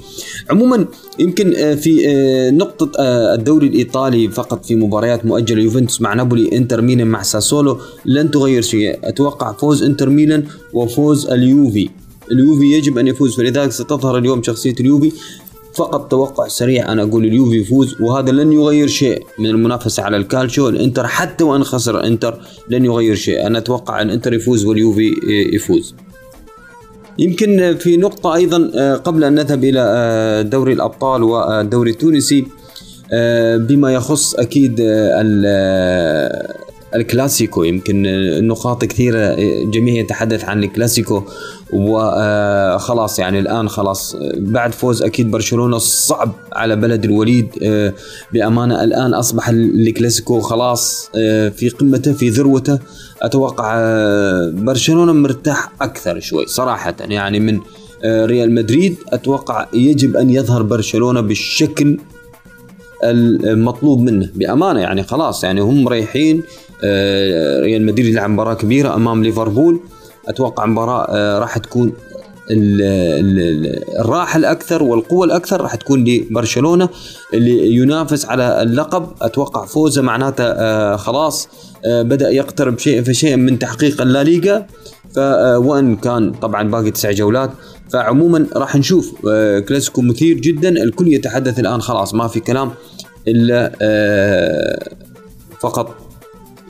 [0.51, 0.87] عموما
[1.19, 6.57] يمكن آه، في آه، نقطة آه، الدوري الإيطالي فقط في مباريات مؤجلة يوفنتوس مع نابولي
[6.57, 8.99] إنتر ميلان مع ساسولو لن تغير شيء.
[9.05, 11.91] أتوقع فوز إنتر ميلان وفوز اليوفي.
[12.33, 15.13] اليوفي يجب أن يفوز فلذلك ستظهر اليوم شخصية اليوفي.
[15.75, 20.69] فقط توقع سريع أنا أقول اليوفي يفوز وهذا لن يغير شيء من المنافسة على الكالشيو
[20.69, 23.47] الإنتر حتى وإن خسر الإنتر لن يغير شيء.
[23.47, 25.15] أنا أتوقع الإنتر يفوز واليوفي
[25.53, 25.95] يفوز.
[27.19, 32.47] يمكن في نقطة أيضا آه، قبل أن نذهب إلى آه، دوري الأبطال والدوري التونسي
[33.13, 34.81] آه، بما يخص أكيد
[36.95, 37.65] الكلاسيكو.
[37.65, 39.37] يمكن النقاط كثيرة
[39.71, 41.23] جميع يتحدث عن الكلاسيكو
[41.73, 47.49] وخلاص يعني الآن خلاص بعد فوز أكيد برشلونة صعب على بلد الوليد
[48.33, 48.85] بأمانة.
[48.85, 51.11] الآن أصبح الكلاسيكو خلاص
[51.57, 52.79] في قمته في ذروته.
[53.23, 53.77] أتوقع
[54.51, 56.97] برشلونة مرتاح أكثر شوي صراحة.
[57.01, 57.61] يعني من
[58.05, 61.99] ريال مدريد أتوقع يجب أن يظهر برشلونة بالشكل
[63.05, 64.81] المطلوب منه بأمانة.
[64.81, 66.43] يعني خلاص يعني هم مريحين آه،
[67.65, 69.81] ريال مدريد يلعب مباراة كبيرة أمام ليفربول.
[70.29, 71.93] أتوقع مباراة آه، راح تكون
[74.01, 76.89] الراحة الأكثر والقوة الأكثر راح تكون لبرشلونة
[77.35, 79.07] اللي ينافس على اللقب.
[79.23, 81.49] أتوقع فوزه معناته آه خلاص
[81.85, 84.67] آه بدأ يقترب شيء فشيء من تحقيق الليغا
[85.57, 87.51] وإن كان طبعا باقي تسع جولات.
[87.91, 90.69] فعموما راح نشوف آه كلاسيكو مثير جدا.
[90.69, 92.71] الكل يتحدث الآن خلاص ما في كلام
[93.29, 94.89] إلا آه
[95.61, 95.95] فقط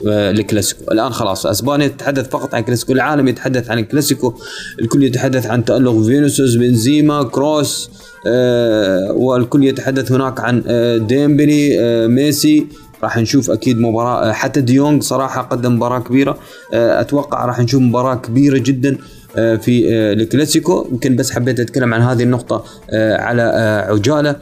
[0.07, 0.91] الكلاسيكو.
[0.91, 4.33] الآن خلاص أسبانيا تتحدث فقط عن كلاسيكو العالم يتحدث عن الكلاسيكو
[4.81, 7.89] الكل يتحدث عن تألق فينيسيوس بنزيما كروس
[8.27, 12.67] آه والكل يتحدث هناك عن آه ديمبيلي آه ميسي.
[13.03, 16.37] راح نشوف أكيد مباراة حتى ديونج صراحة قدم مباراة كبيرة
[16.73, 18.97] أتوقع راح نشوف مباراة كبيرة جدا.
[19.35, 23.41] في الكلاسيكو يمكن بس حبيت أتكلم عن هذه النقطة على
[23.89, 24.35] عجالة.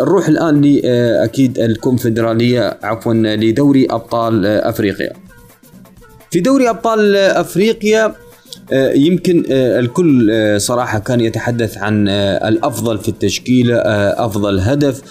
[0.00, 5.12] نروح الآن لأكيد الكونفدرالية عفوا لدوري أبطال أفريقيا.
[6.30, 8.14] في دوري أبطال أفريقيا
[8.94, 13.76] يمكن الكل صراحة كان يتحدث عن الأفضل في التشكيلة
[14.26, 15.02] أفضل هدف.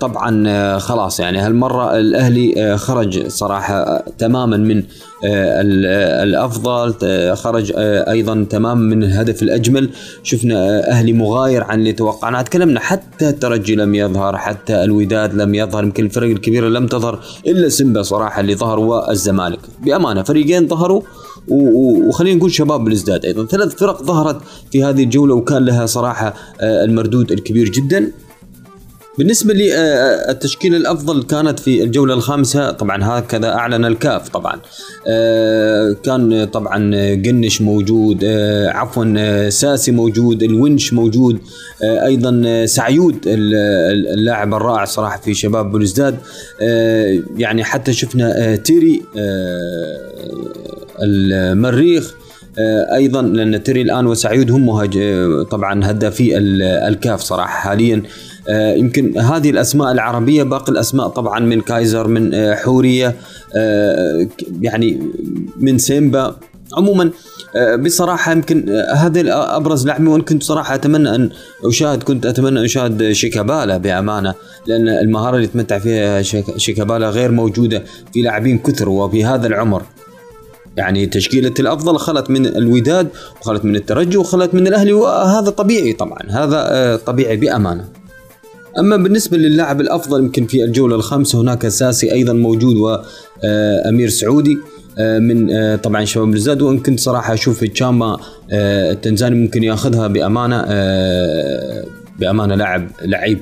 [0.00, 4.82] طبعا خلاص يعني هالمرة الأهلي خرج صراحة تماما من
[5.24, 6.94] الأفضل
[7.36, 9.90] خرج أيضا تماما من الهدف الأجمل.
[10.22, 15.84] شفنا أهلي مغاير عن اللي توقعنا تكلمنا حتى الترجي لم يظهر حتى الوداد لم يظهر
[15.84, 19.60] يمكن الفرق الكبيره لم تظهر إلا سيمبا صراحة اللي ظهر والزمالك.
[19.84, 21.02] بأمانة فريقين ظهروا
[21.48, 23.46] وخلينا نقول شباب بلزداد أيضا.
[23.46, 24.40] ثلاث فرق ظهرت
[24.72, 28.10] في هذه الجولة وكان لها صراحة المردود الكبير جدا.
[29.18, 32.70] بالنسبة للتشكيلة الأفضل كانت في الجولة الخامسة.
[32.70, 34.60] طبعا هكذا أعلن الكاف طبعا.
[35.92, 38.24] كان طبعا قنش موجود
[38.68, 41.38] عفوا ساسي موجود الونش موجود
[41.82, 46.16] أيضا سعيود اللاعب الرائع صراحة في شباب بلوزداد
[47.36, 49.02] يعني حتى شفنا تيري
[51.04, 52.14] المريخ.
[52.94, 54.98] أيضا لأن تيري الآن وسعيود هم مهاج
[55.50, 56.38] طبعا هدافي
[56.88, 58.02] الكاف صراحة حاليا.
[58.50, 63.16] يمكن هذه الأسماء العربية باقي الأسماء طبعا من كايزر من حورية
[64.62, 65.02] يعني
[65.60, 66.36] من سيمبا.
[66.76, 67.10] عموما
[67.84, 69.22] بصراحة يمكن هذا
[69.56, 71.30] ابرز لاعبين وان كنت صراحة أتمنى أن
[71.64, 74.34] أشاهد كنت أتمنى أن أشاهد شيكابالا بأمانة
[74.66, 76.22] لأن المهارة اللي يتمتع فيها
[76.56, 77.82] شيكابالا غير موجودة
[78.12, 79.82] في لاعبين كثر وفي هذا العمر.
[80.76, 83.08] يعني تشكيلة الأفضل خلت من الوداد
[83.40, 87.84] وخلت من الترجي وخلت من الأهلي وهذا طبيعي طبعا هذا طبيعي بأمانة.
[88.78, 94.58] أما بالنسبة للاعب الأفضل يمكن في الجولة الخامسة هناك ساسي أيضا موجود وأمير سعودي
[94.98, 98.18] من طبعا شباب الزاد وإن كنت صراحة أشوف تشاما
[98.52, 100.64] التنزاني ممكن يأخذها بأمانة
[102.18, 103.38] بأمانة لاعب لعيب.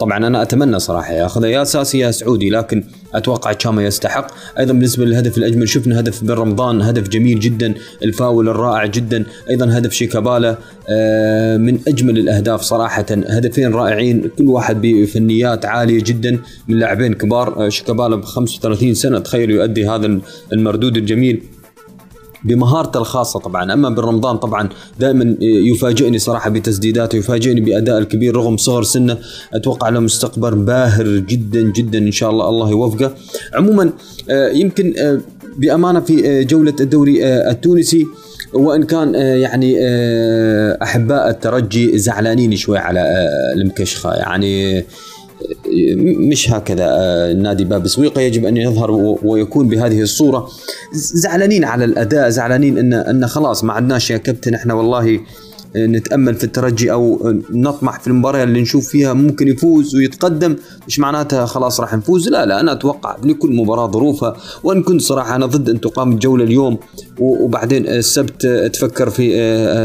[0.00, 2.84] طبعا أنا أتمنى صراحة ياخذها يا ساسي يا سعودي لكن
[3.14, 4.26] أتوقع تشاما يستحق.
[4.58, 9.78] أيضا بالنسبة للهدف الأجمل شفنا هدف بن رمضان هدف جميل جدا الفاول الرائع جدا أيضا
[9.78, 10.58] هدف شيكابالا
[11.58, 13.06] من أجمل الأهداف صراحة.
[13.10, 16.38] هدفين رائعين كل واحد بفنيات عالية جدا
[16.68, 20.18] من لاعبين كبار شيكابالا ب 35 سنة تخيل يؤدي هذا
[20.52, 21.42] المردود الجميل.
[22.44, 23.72] بمهارته الخاصة طبعا.
[23.72, 24.68] أما بن رمضان طبعا
[25.00, 29.18] دائما يفاجئني صراحة بتسديداته يفاجئني بأداء الكبير رغم صغر سنه.
[29.54, 33.14] أتوقع له مستقبل باهر جدا جدا إن شاء الله الله يوفقه.
[33.54, 33.92] عموما
[34.30, 34.94] يمكن
[35.58, 38.06] بأمانة في جولة الدوري التونسي
[38.52, 39.76] وإن كان يعني
[40.82, 44.14] أحباء الترجي زعلانين شوي على المكشخة.
[44.14, 44.84] يعني
[46.30, 46.86] مش هكذا
[47.32, 48.20] نادي باب سويقة.
[48.20, 48.90] يجب أن يظهر
[49.22, 50.48] ويكون بهذه الصورة.
[50.92, 54.54] زعلانين على الأداء زعلانين ان إن خلاص ما عدناش يا كابتن.
[54.54, 55.20] إحنا والله
[55.76, 60.56] نتأمل في الترجي أو نطمح في المباراة اللي نشوف فيها ممكن يفوز ويتقدم
[60.88, 62.28] مش معناتها؟ خلاص راح نفوز.
[62.28, 66.44] لا لا أنا أتوقع لكل مباراة ظروفها وإن كنت صراحة أنا ضد ان تقام الجولة
[66.44, 66.78] اليوم.
[67.18, 69.32] وبعدين السبت تفكر في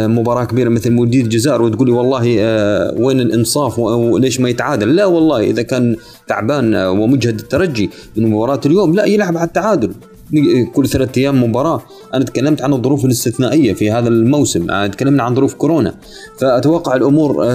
[0.10, 2.22] مباراة كبيرة مثل مولوديه الجزائر وتقولي والله
[3.02, 5.96] وين الإنصاف؟ وليش ما يتعادل؟ لا والله إذا كان
[6.28, 9.92] تعبان ومجهد الترجي من مباراة اليوم لا يلعب على التعادل.
[10.74, 11.82] كل ثلاثة أيام مباراة.
[12.14, 14.88] أنا تكلمت عن الظروف الاستثنائية في هذا الموسم.
[14.88, 15.96] تكلمنا عن ظروف كورونا.
[16.38, 17.46] فأتوقع الأمور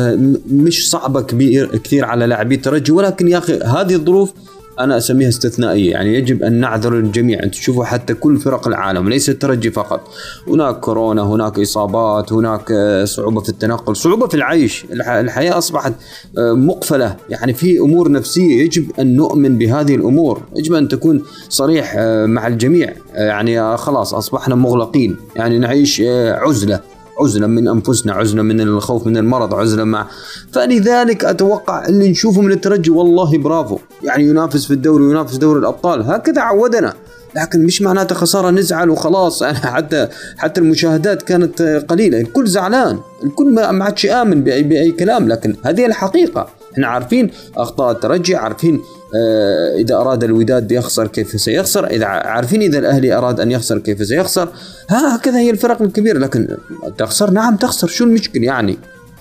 [0.51, 2.93] مش صعبة كبير كثير على لاعبي الترجي.
[2.93, 4.33] ولكن يا أخي هذه الظروف
[4.81, 9.29] أنا أسميها استثنائية يعني يجب أن نعذر الجميع أنتم تشوفوا حتى كل فرق العالم ليس
[9.29, 10.11] الترجي فقط.
[10.49, 12.73] هناك كورونا هناك إصابات هناك
[13.05, 14.87] صعوبة في التنقل صعوبة في العيش.
[14.93, 15.93] الحياة أصبحت
[16.37, 17.17] مقفلة.
[17.31, 20.43] يعني في أمور نفسية يجب أن نؤمن بهذه الأمور.
[20.57, 21.97] يجب أن تكون صريح
[22.27, 22.93] مع الجميع.
[23.15, 25.17] يعني خلاص أصبحنا مغلقين.
[25.37, 26.94] يعني نعيش عزلة.
[27.21, 30.07] عزله من أنفسنا عزله من الخوف من المرض عزله مع
[30.53, 33.79] فلذلك أتوقع اللي نشوفه من الترجي والله برافو.
[34.03, 36.03] يعني ينافس في الدوري وينافس دوري الأبطال.
[36.03, 36.95] هكذا عودنا.
[37.37, 39.43] لكن مش معناته خسارة نزعل وخلاص.
[39.43, 42.21] يعني حتى حتى المشاهدات كانت قليلة.
[42.21, 42.99] الكل زعلان.
[43.25, 45.29] الكل ما عادش امن باي بأي كلام.
[45.29, 46.49] لكن هذه الحقيقة.
[46.73, 48.81] إحنا عارفين أخطاء الترجي عارفين
[49.15, 54.07] آه إذا أراد الوداد يخسر كيف سيخسر؟ إذا عارفين إذا الأهلي أراد أن يخسر كيف
[54.07, 54.49] سيخسر؟
[54.91, 56.57] ها هكذا هي الفرق الكبيرة لكن
[56.99, 57.87] تخسر؟ نعم تخسر.
[57.87, 58.79] شو المشكلة يعني؟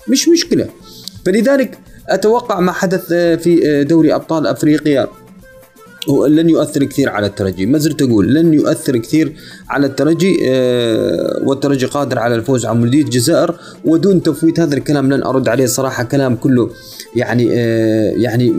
[0.08, 0.66] مش مشكلة.
[1.26, 1.78] فلذلك
[2.08, 5.08] أتوقع ما حدث في دوري أبطال أفريقيا
[6.28, 7.66] لن يؤثر كثير على الترجي.
[7.66, 9.32] ما زلت أقول لن يؤثر كثير
[9.68, 15.22] على الترجي آه والترجي قادر على الفوز على مولودية الجزائر ودون تفويت هذا الكلام لن
[15.22, 16.70] أرد عليه صراحة كلام كله
[17.16, 18.54] يعني آه يعني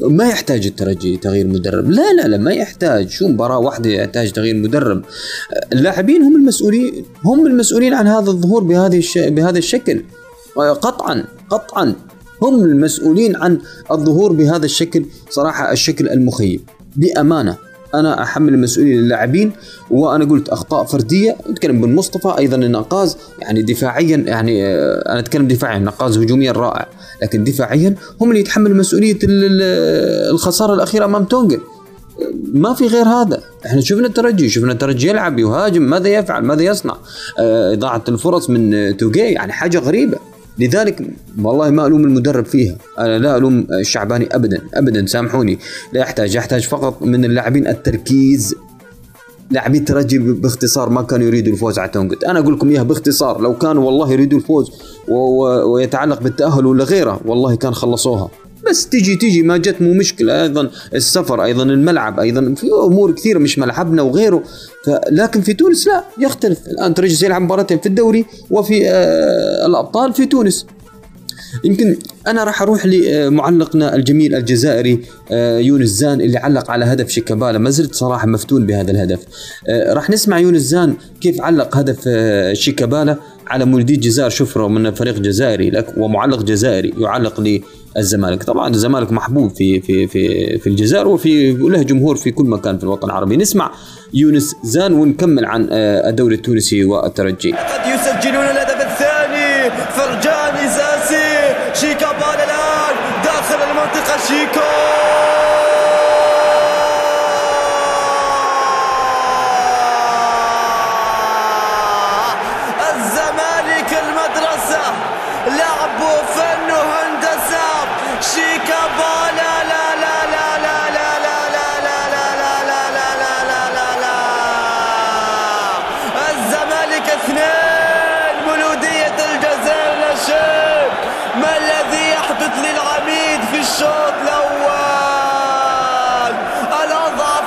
[0.00, 1.90] ما يحتاج الترجي تغيير مدرب.
[1.90, 3.08] لا لا لا ما يحتاج.
[3.08, 5.02] شو مباراة واحدة يحتاج تغيير مدرب.
[5.72, 10.04] اللاعبين هم المسؤولين هم المسؤولين عن هذا الظهور بهذه بهذا الشكل.
[10.56, 11.94] قطعا قطعا.
[12.44, 13.58] هم المسؤولين عن
[13.90, 16.60] الظهور بهذا الشكل صراحة الشكل المخيب.
[16.96, 17.56] بأمانة
[17.94, 19.52] أنا أحمل المسؤولية للاعبين
[19.90, 21.36] وأنا قلت أخطاء فردية.
[21.50, 26.88] نتكلم بن مصطفى أيضا النقاز يعني دفاعيا يعني أنا أتكلم دفاعيا نقاز هجوميا رائع.
[27.22, 29.18] لكن دفاعيا هم اللي يتحملوا مسؤولية
[30.30, 31.60] الخسارة الأخيرة أمام تونجل
[32.52, 33.42] ما في غير هذا.
[33.66, 36.96] إحنا شفنا الترجي شفنا الترجي يلعب يهاجم ماذا يفعل ماذا يصنع؟
[37.38, 40.18] إضاعة الفرص من توجي يعني حاجة غريبة.
[40.58, 41.02] لذلك
[41.42, 42.76] والله ما ألوم المدرب فيها.
[42.98, 45.58] أنا لا ألوم الشعباني ابدا ابدا سامحوني.
[45.92, 48.54] لا يحتاج يحتاج فقط من اللاعبين التركيز.
[49.50, 53.40] لاعبي الترجي باختصار ما كانوا يريدوا الفوز على تونجت أنا أقول لكم إياها باختصار.
[53.40, 54.72] لو كانوا والله يريدوا الفوز.
[55.66, 58.30] ويتعلق بالتأهل ولا غيره والله كان خلصوها.
[58.70, 60.42] بس تيجي تيجي ما جت مو مشكلة.
[60.42, 64.44] أيضا السفر أيضا الملعب أيضا في أمور كثيرة مش ملعبنا وغيره.
[65.10, 66.58] لكن في تونس لا يختلف.
[66.66, 70.66] الآن ترجي سيلعب مباراتين في الدوري وفي آه الأبطال في تونس.
[71.64, 71.96] يمكن
[72.26, 75.00] أنا راح أروح لمعلقنا الجميل الجزائري
[75.60, 79.20] يونس زان اللي علق على هدف شيكابالا ما زلت صراحة مفتون بهذا الهدف.
[79.68, 82.08] راح نسمع يونس زان كيف علق هدف
[82.52, 87.62] شيكابالا على مولودية الجزائر شفره من فريق جزائري لك ومعلق جزائري يعلق
[87.96, 92.78] للزمالك طبعا الزمالك محبوب في في في في الجزائر وفي له جمهور في كل مكان
[92.78, 93.36] في الوطن العربي.
[93.36, 93.72] نسمع
[94.14, 97.52] يونس زان ونكمل عن الدوري التونسي والترجي.
[97.52, 98.63] قد يسجلون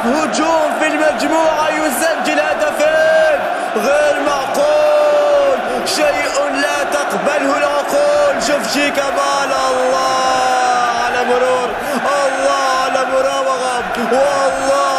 [0.05, 3.39] هجوم في المجموعة يسجل هدفين.
[3.75, 5.87] غير معقول.
[5.95, 8.43] شيء لا تقبله العقول.
[8.47, 11.69] شوف شيكابالا الله على مرور.
[12.25, 13.83] الله على مراوغة.
[14.11, 14.96] والله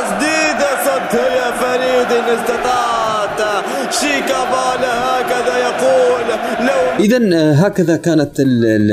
[0.00, 3.64] على التسديد صد يا فريد إن استطعت.
[3.92, 6.26] شيكابالا هكذا يقول.
[6.60, 7.20] لو اذا
[7.66, 8.90] هكذا كانت ال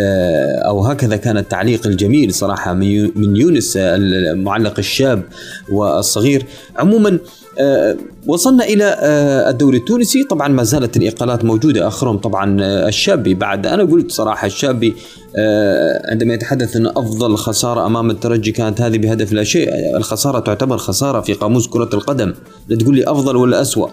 [0.65, 5.23] أو هكذا كان التعليق الجميل صراحة من من يونس المعلق الشاب
[5.71, 6.45] والصغير.
[6.77, 7.19] عموما
[8.27, 8.97] وصلنا إلى
[9.49, 10.23] الدوري التونسي.
[10.23, 13.67] طبعا ما زالت الإقالات موجودة أخرهم طبعا الشابي بعد.
[13.67, 14.93] أنا قلت صراحة الشابي
[16.09, 19.69] عندما يتحدث إن أفضل خسارة أمام الترجي كانت هذه بهدف لا شيء.
[19.97, 22.33] الخسارة تعتبر خسارة في قاموس كرة القدم.
[22.67, 23.87] لا تقول لي أفضل ولا أسوأ.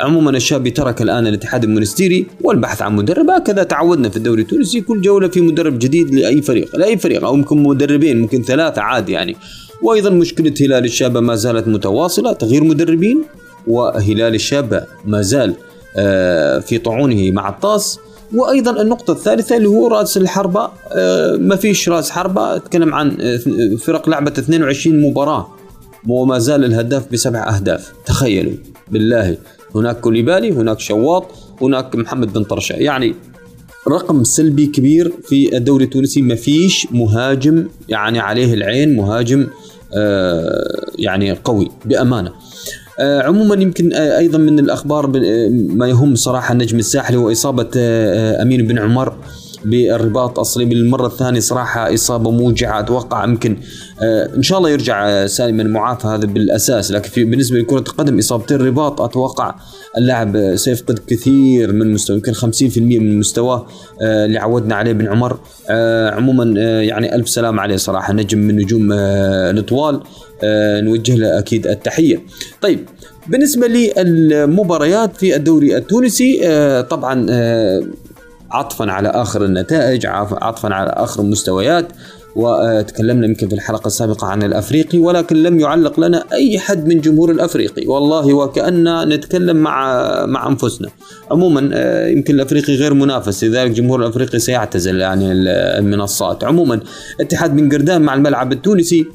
[0.00, 3.30] عموما الشابي ترك الآن الاتحاد المونستيري والبحث عن مدرب.
[3.30, 6.76] هكذا تعودنا في الدوري التونسي كل جولة في مدرب جديد لأي فريق.
[6.76, 9.36] لأي فريق أو ممكن مدربين ممكن ثلاثة عادي يعني.
[9.82, 13.22] وأيضا مشكلة هلال الشابه ما زالت متواصلة تغيير مدربين
[13.66, 15.54] وهلال الشابه ما زال
[16.62, 17.98] في طعونه مع الطاس.
[18.34, 20.70] وأيضا النقطة الثالثة اللي هو رأس الحربة
[21.38, 23.16] ما فيش رأس حربة أتكلم عن
[23.78, 25.48] فرق لعبت 22 مباراة
[26.08, 27.92] وما زال الهداف بسبع أهداف.
[28.06, 28.52] تخيلوا
[28.90, 29.36] بالله
[29.74, 31.24] هناك كوليبالي هناك شواط
[31.62, 33.14] هناك محمد بن طرشه يعني
[33.88, 36.22] رقم سلبي كبير في الدوري التونسي.
[36.22, 39.46] ما فيش مهاجم يعني عليه العين مهاجم
[39.94, 42.32] آه يعني قوي بأمانة.
[43.00, 45.06] آه عموما يمكن آه أيضا من الأخبار
[45.50, 47.70] ما يهم صراحة النجم الساحلي واصابه
[48.42, 49.16] أمين بن عمر.
[49.64, 53.56] بالرباط الصليبي للمره الثانية صراحة إصابة موجعة أتوقع يمكن
[54.02, 58.18] آه، إن شاء الله يرجع آه، سالما معافى هذا بالأساس لكن في بالنسبة لكرة القدم
[58.18, 59.54] إصابتين الرباط أتوقع
[59.98, 63.66] اللاعب آه، سيفقد كثير من مستوى يمكن 50% من مستواه
[64.02, 65.38] اللي عودنا عليه بن عمر
[66.10, 70.00] عموما يعني ألف سلام عليه صراحة نجم من نجوم الأطوال
[70.82, 72.22] نوجه له أكيد التحية.
[72.62, 72.88] طيب
[73.28, 76.40] بالنسبة للمباريات في الدوري التونسي
[76.90, 77.26] طبعا
[78.50, 81.86] عطفا على آخر النتائج عطفا على آخر المستويات.
[82.36, 87.30] وتكلمنا يمكن في الحلقة السابقة عن الأفريقي ولكن لم يعلق لنا أي حد من جمهور
[87.30, 87.86] الأفريقي.
[87.86, 90.88] والله وكأننا نتكلم مع مع أنفسنا.
[91.30, 96.44] عموما آه، يمكن الأفريقي غير منافس لذلك جمهور الأفريقي سيعتزل يعني المنصات.
[96.44, 96.80] عموما
[97.20, 99.06] اتحاد بن قردان مع الملعب التونسي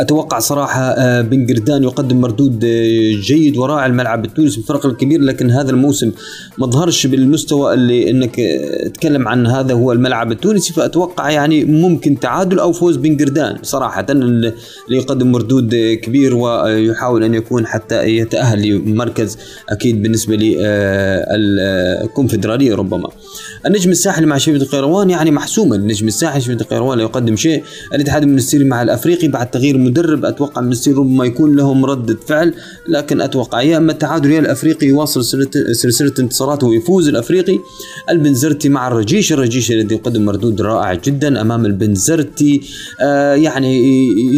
[0.00, 5.50] أتوقع صراحة آه، بن قردان يقدم مردود آه، جيد وراعي الملعب التونسي بالفرق الكبير لكن
[5.50, 6.12] هذا الموسم
[6.58, 10.72] ما ظهرش بالمستوى اللي إنك آه، تتكلم عن هذا هو الملعب التونسي.
[10.72, 14.52] فأتوقع يعني ممكن تعادل أو فوز بن قردان صراحة اللي
[14.90, 19.38] يقدم مردود كبير ويحاول أن يكون حتى يتأهل لمركز
[19.68, 20.36] أكيد بالنسبة
[21.36, 23.08] للكونفدراليه ربما.
[23.66, 27.62] النجم الساحلي مع شبيبة القيروان يعني محسومه النجم الساحلي شبيبة القيروان لا يقدم شيء.
[27.94, 32.54] الاتحاد المنستيري مع الأفريقي بعد تغيير مدرب أتوقع المنستيري ربما يكون لهم رده فعل
[32.88, 35.24] لكن أتوقع يا أما التعادل يا الأفريقي يواصل
[35.72, 37.58] سلسله انتصاراته ويفوز الأفريقي.
[38.10, 42.60] البنزرتي مع الرجيش الرجيش الذي يقدم مردود رائع جدا أمام البنزرتي.
[43.00, 43.82] آه يعني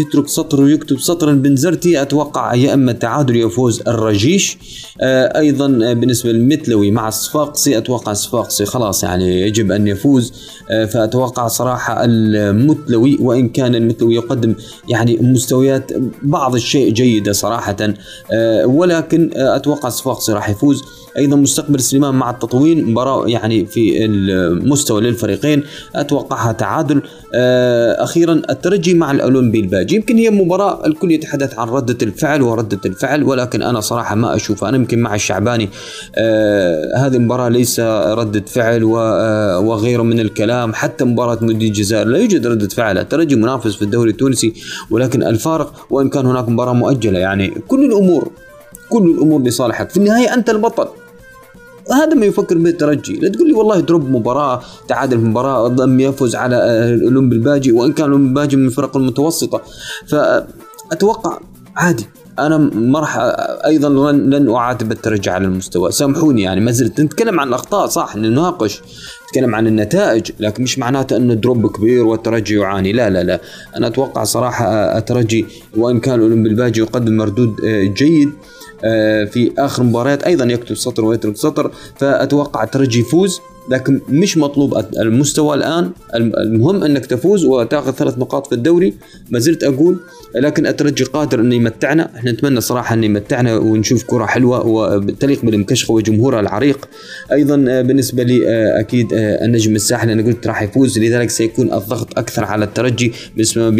[0.01, 4.59] يترك سطر ويكتب سطر البنزرتي أتوقع يا أما التعادل يفوز الرجيش.
[5.01, 10.32] آه أيضا بالنسبة للمثلوي مع الصفاقسي أتوقع الصفاقسي خلاص يعني يجب أن يفوز.
[10.70, 14.55] آه فأتوقع صراحة المثلوي وإن كان المثلوي يقدم
[14.88, 15.91] يعني مستويات
[16.22, 17.76] بعض الشيء جيدة صراحة.
[18.32, 20.82] آه ولكن أتوقع الصفاقسي راح يفوز.
[21.18, 25.62] أيضا مستقبل سليمان مع التطوين مباراة يعني في المستوى للفريقين
[25.95, 27.03] أتوقعها تعادل.
[27.35, 29.95] آه، أخيرا الترجي مع الأولمبي الباجي.
[29.97, 34.64] يمكن هي مباراة الكل يتحدث عن ردة الفعل ورده الفعل ولكن أنا صراحة ما أشوف
[34.64, 35.68] أنا يمكن مع الشعباني
[36.16, 40.74] آه هذه المباراة ليس ردة فعل آه، وغيره من الكلام.
[40.74, 42.99] حتى مباراة مدي الجزائر لا يوجد ردة فعل.
[42.99, 44.55] الترجي منافس في الدوري التونسي
[44.91, 47.18] ولكن الفارق وإن كان هناك مباراة مؤجلة.
[47.18, 48.31] يعني كل الأمور
[48.91, 49.91] كل الأمور لصالحك.
[49.91, 50.89] في النهاية أنت البطل.
[51.93, 53.12] هذا ما يفكر به الترجي.
[53.12, 56.57] لا تقول لي والله دروب مباراة تعادل في مباراة ضم يفوز على
[56.95, 59.62] الأولمب الباجي وإن كان الأولمب الباجي من الفرق المتوسطة.
[60.09, 61.39] فأتوقع
[61.77, 62.07] عادي.
[62.39, 63.18] أنا ما راح
[63.66, 65.93] أيضا لن أعاتب الترجي على المستوى.
[65.93, 68.82] سامحوني يعني ما زلت نتكلم عن الأخطاء صح نناقش
[69.28, 72.93] نتكلم عن النتائج لكن مش معناته إنه دروب كبير والترجي يعاني.
[72.93, 73.41] لا لا لا.
[73.76, 74.66] أنا أتوقع صراحة
[74.99, 77.61] الترجي وإن كان الاولمبي الباجي يقدم مردود
[77.97, 78.30] جيد
[79.30, 83.41] في آخر مباريات أيضا يكتب سطر ويترك سطر فأتوقع الترجي يفوز.
[83.71, 85.91] لكن مش مطلوب المستوى الآن.
[86.15, 88.95] المهم أنك تفوز وتأخذ ثلاث نقاط في الدوري.
[89.31, 89.99] ما زلت أقول
[90.35, 92.11] لكن الترجي قادر انه يمتعنا.
[92.17, 96.89] إحنا نتمنى صراحة انه يمتعنا ونشوف كرة حلوة وتليق بالمكشخه وجمهورها العريق.
[97.33, 100.99] أيضا آه، بالنسبة لي آه، أكيد آه، النجم الساحلي أنا قلت راح يفوز.
[100.99, 103.71] لذلك سيكون الضغط أكثر على الترجي بالنسبة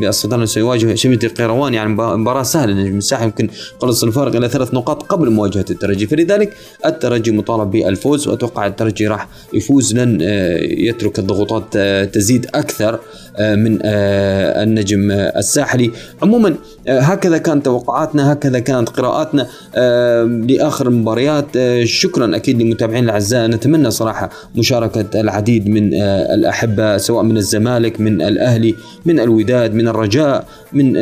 [0.00, 1.74] بالصداره سيواجه شبيبه القيروان.
[1.74, 2.72] يعني مباراة سهلة.
[2.72, 3.48] النجم الساحلي يمكن
[3.80, 6.06] قلص الفارق إلى ثلاث نقاط قبل مواجهة الترجي.
[6.06, 6.52] فلذلك
[6.86, 8.28] الترجي مطالب بالفوز.
[8.28, 10.20] وأتوقع الترجي راح يفوز لن
[10.60, 11.78] يترك الضغوطات
[12.14, 13.00] تزيد أكثر.
[13.40, 15.90] من النجم الساحلي.
[16.22, 16.54] عموما
[16.88, 21.46] آه، هكذا كانت توقعاتنا هكذا كانت قراءاتنا آه، لآخر المباريات.
[21.56, 23.46] آه، شكرا أكيد للمتابعين الأعزاء.
[23.46, 25.94] نتمنى صراحة مشاركة العديد من
[26.34, 28.74] الأحبة سواء من الزمالك من الأهلي
[29.06, 30.96] من الوداد من الرجاء من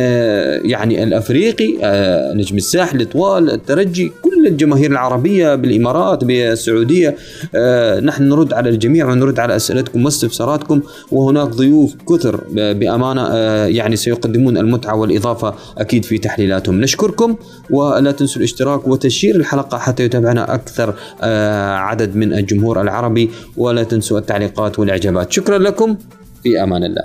[0.65, 1.69] يعني الأفريقي
[2.35, 7.17] نجم الساحل طوال الترجي كل الجماهير العربية بالإمارات بالسعودية.
[8.01, 10.81] نحن نرد على الجميع ونرد على أسئلتكم واستفساراتكم
[11.13, 13.35] وهناك ضيوف كثر بأمانة
[13.67, 16.81] يعني سيقدمون المتعة والإضافة أكيد في تحليلاتهم.
[16.81, 17.37] نشكركم
[17.71, 24.19] ولا تنسوا الاشتراك وتشير الحلقة حتى يتابعنا أكثر آه، عدد من الجمهور العربي ولا تنسوا
[24.19, 25.33] التعليقات والإعجابات.
[25.33, 25.97] شكرا لكم
[26.43, 27.03] في أمان الله.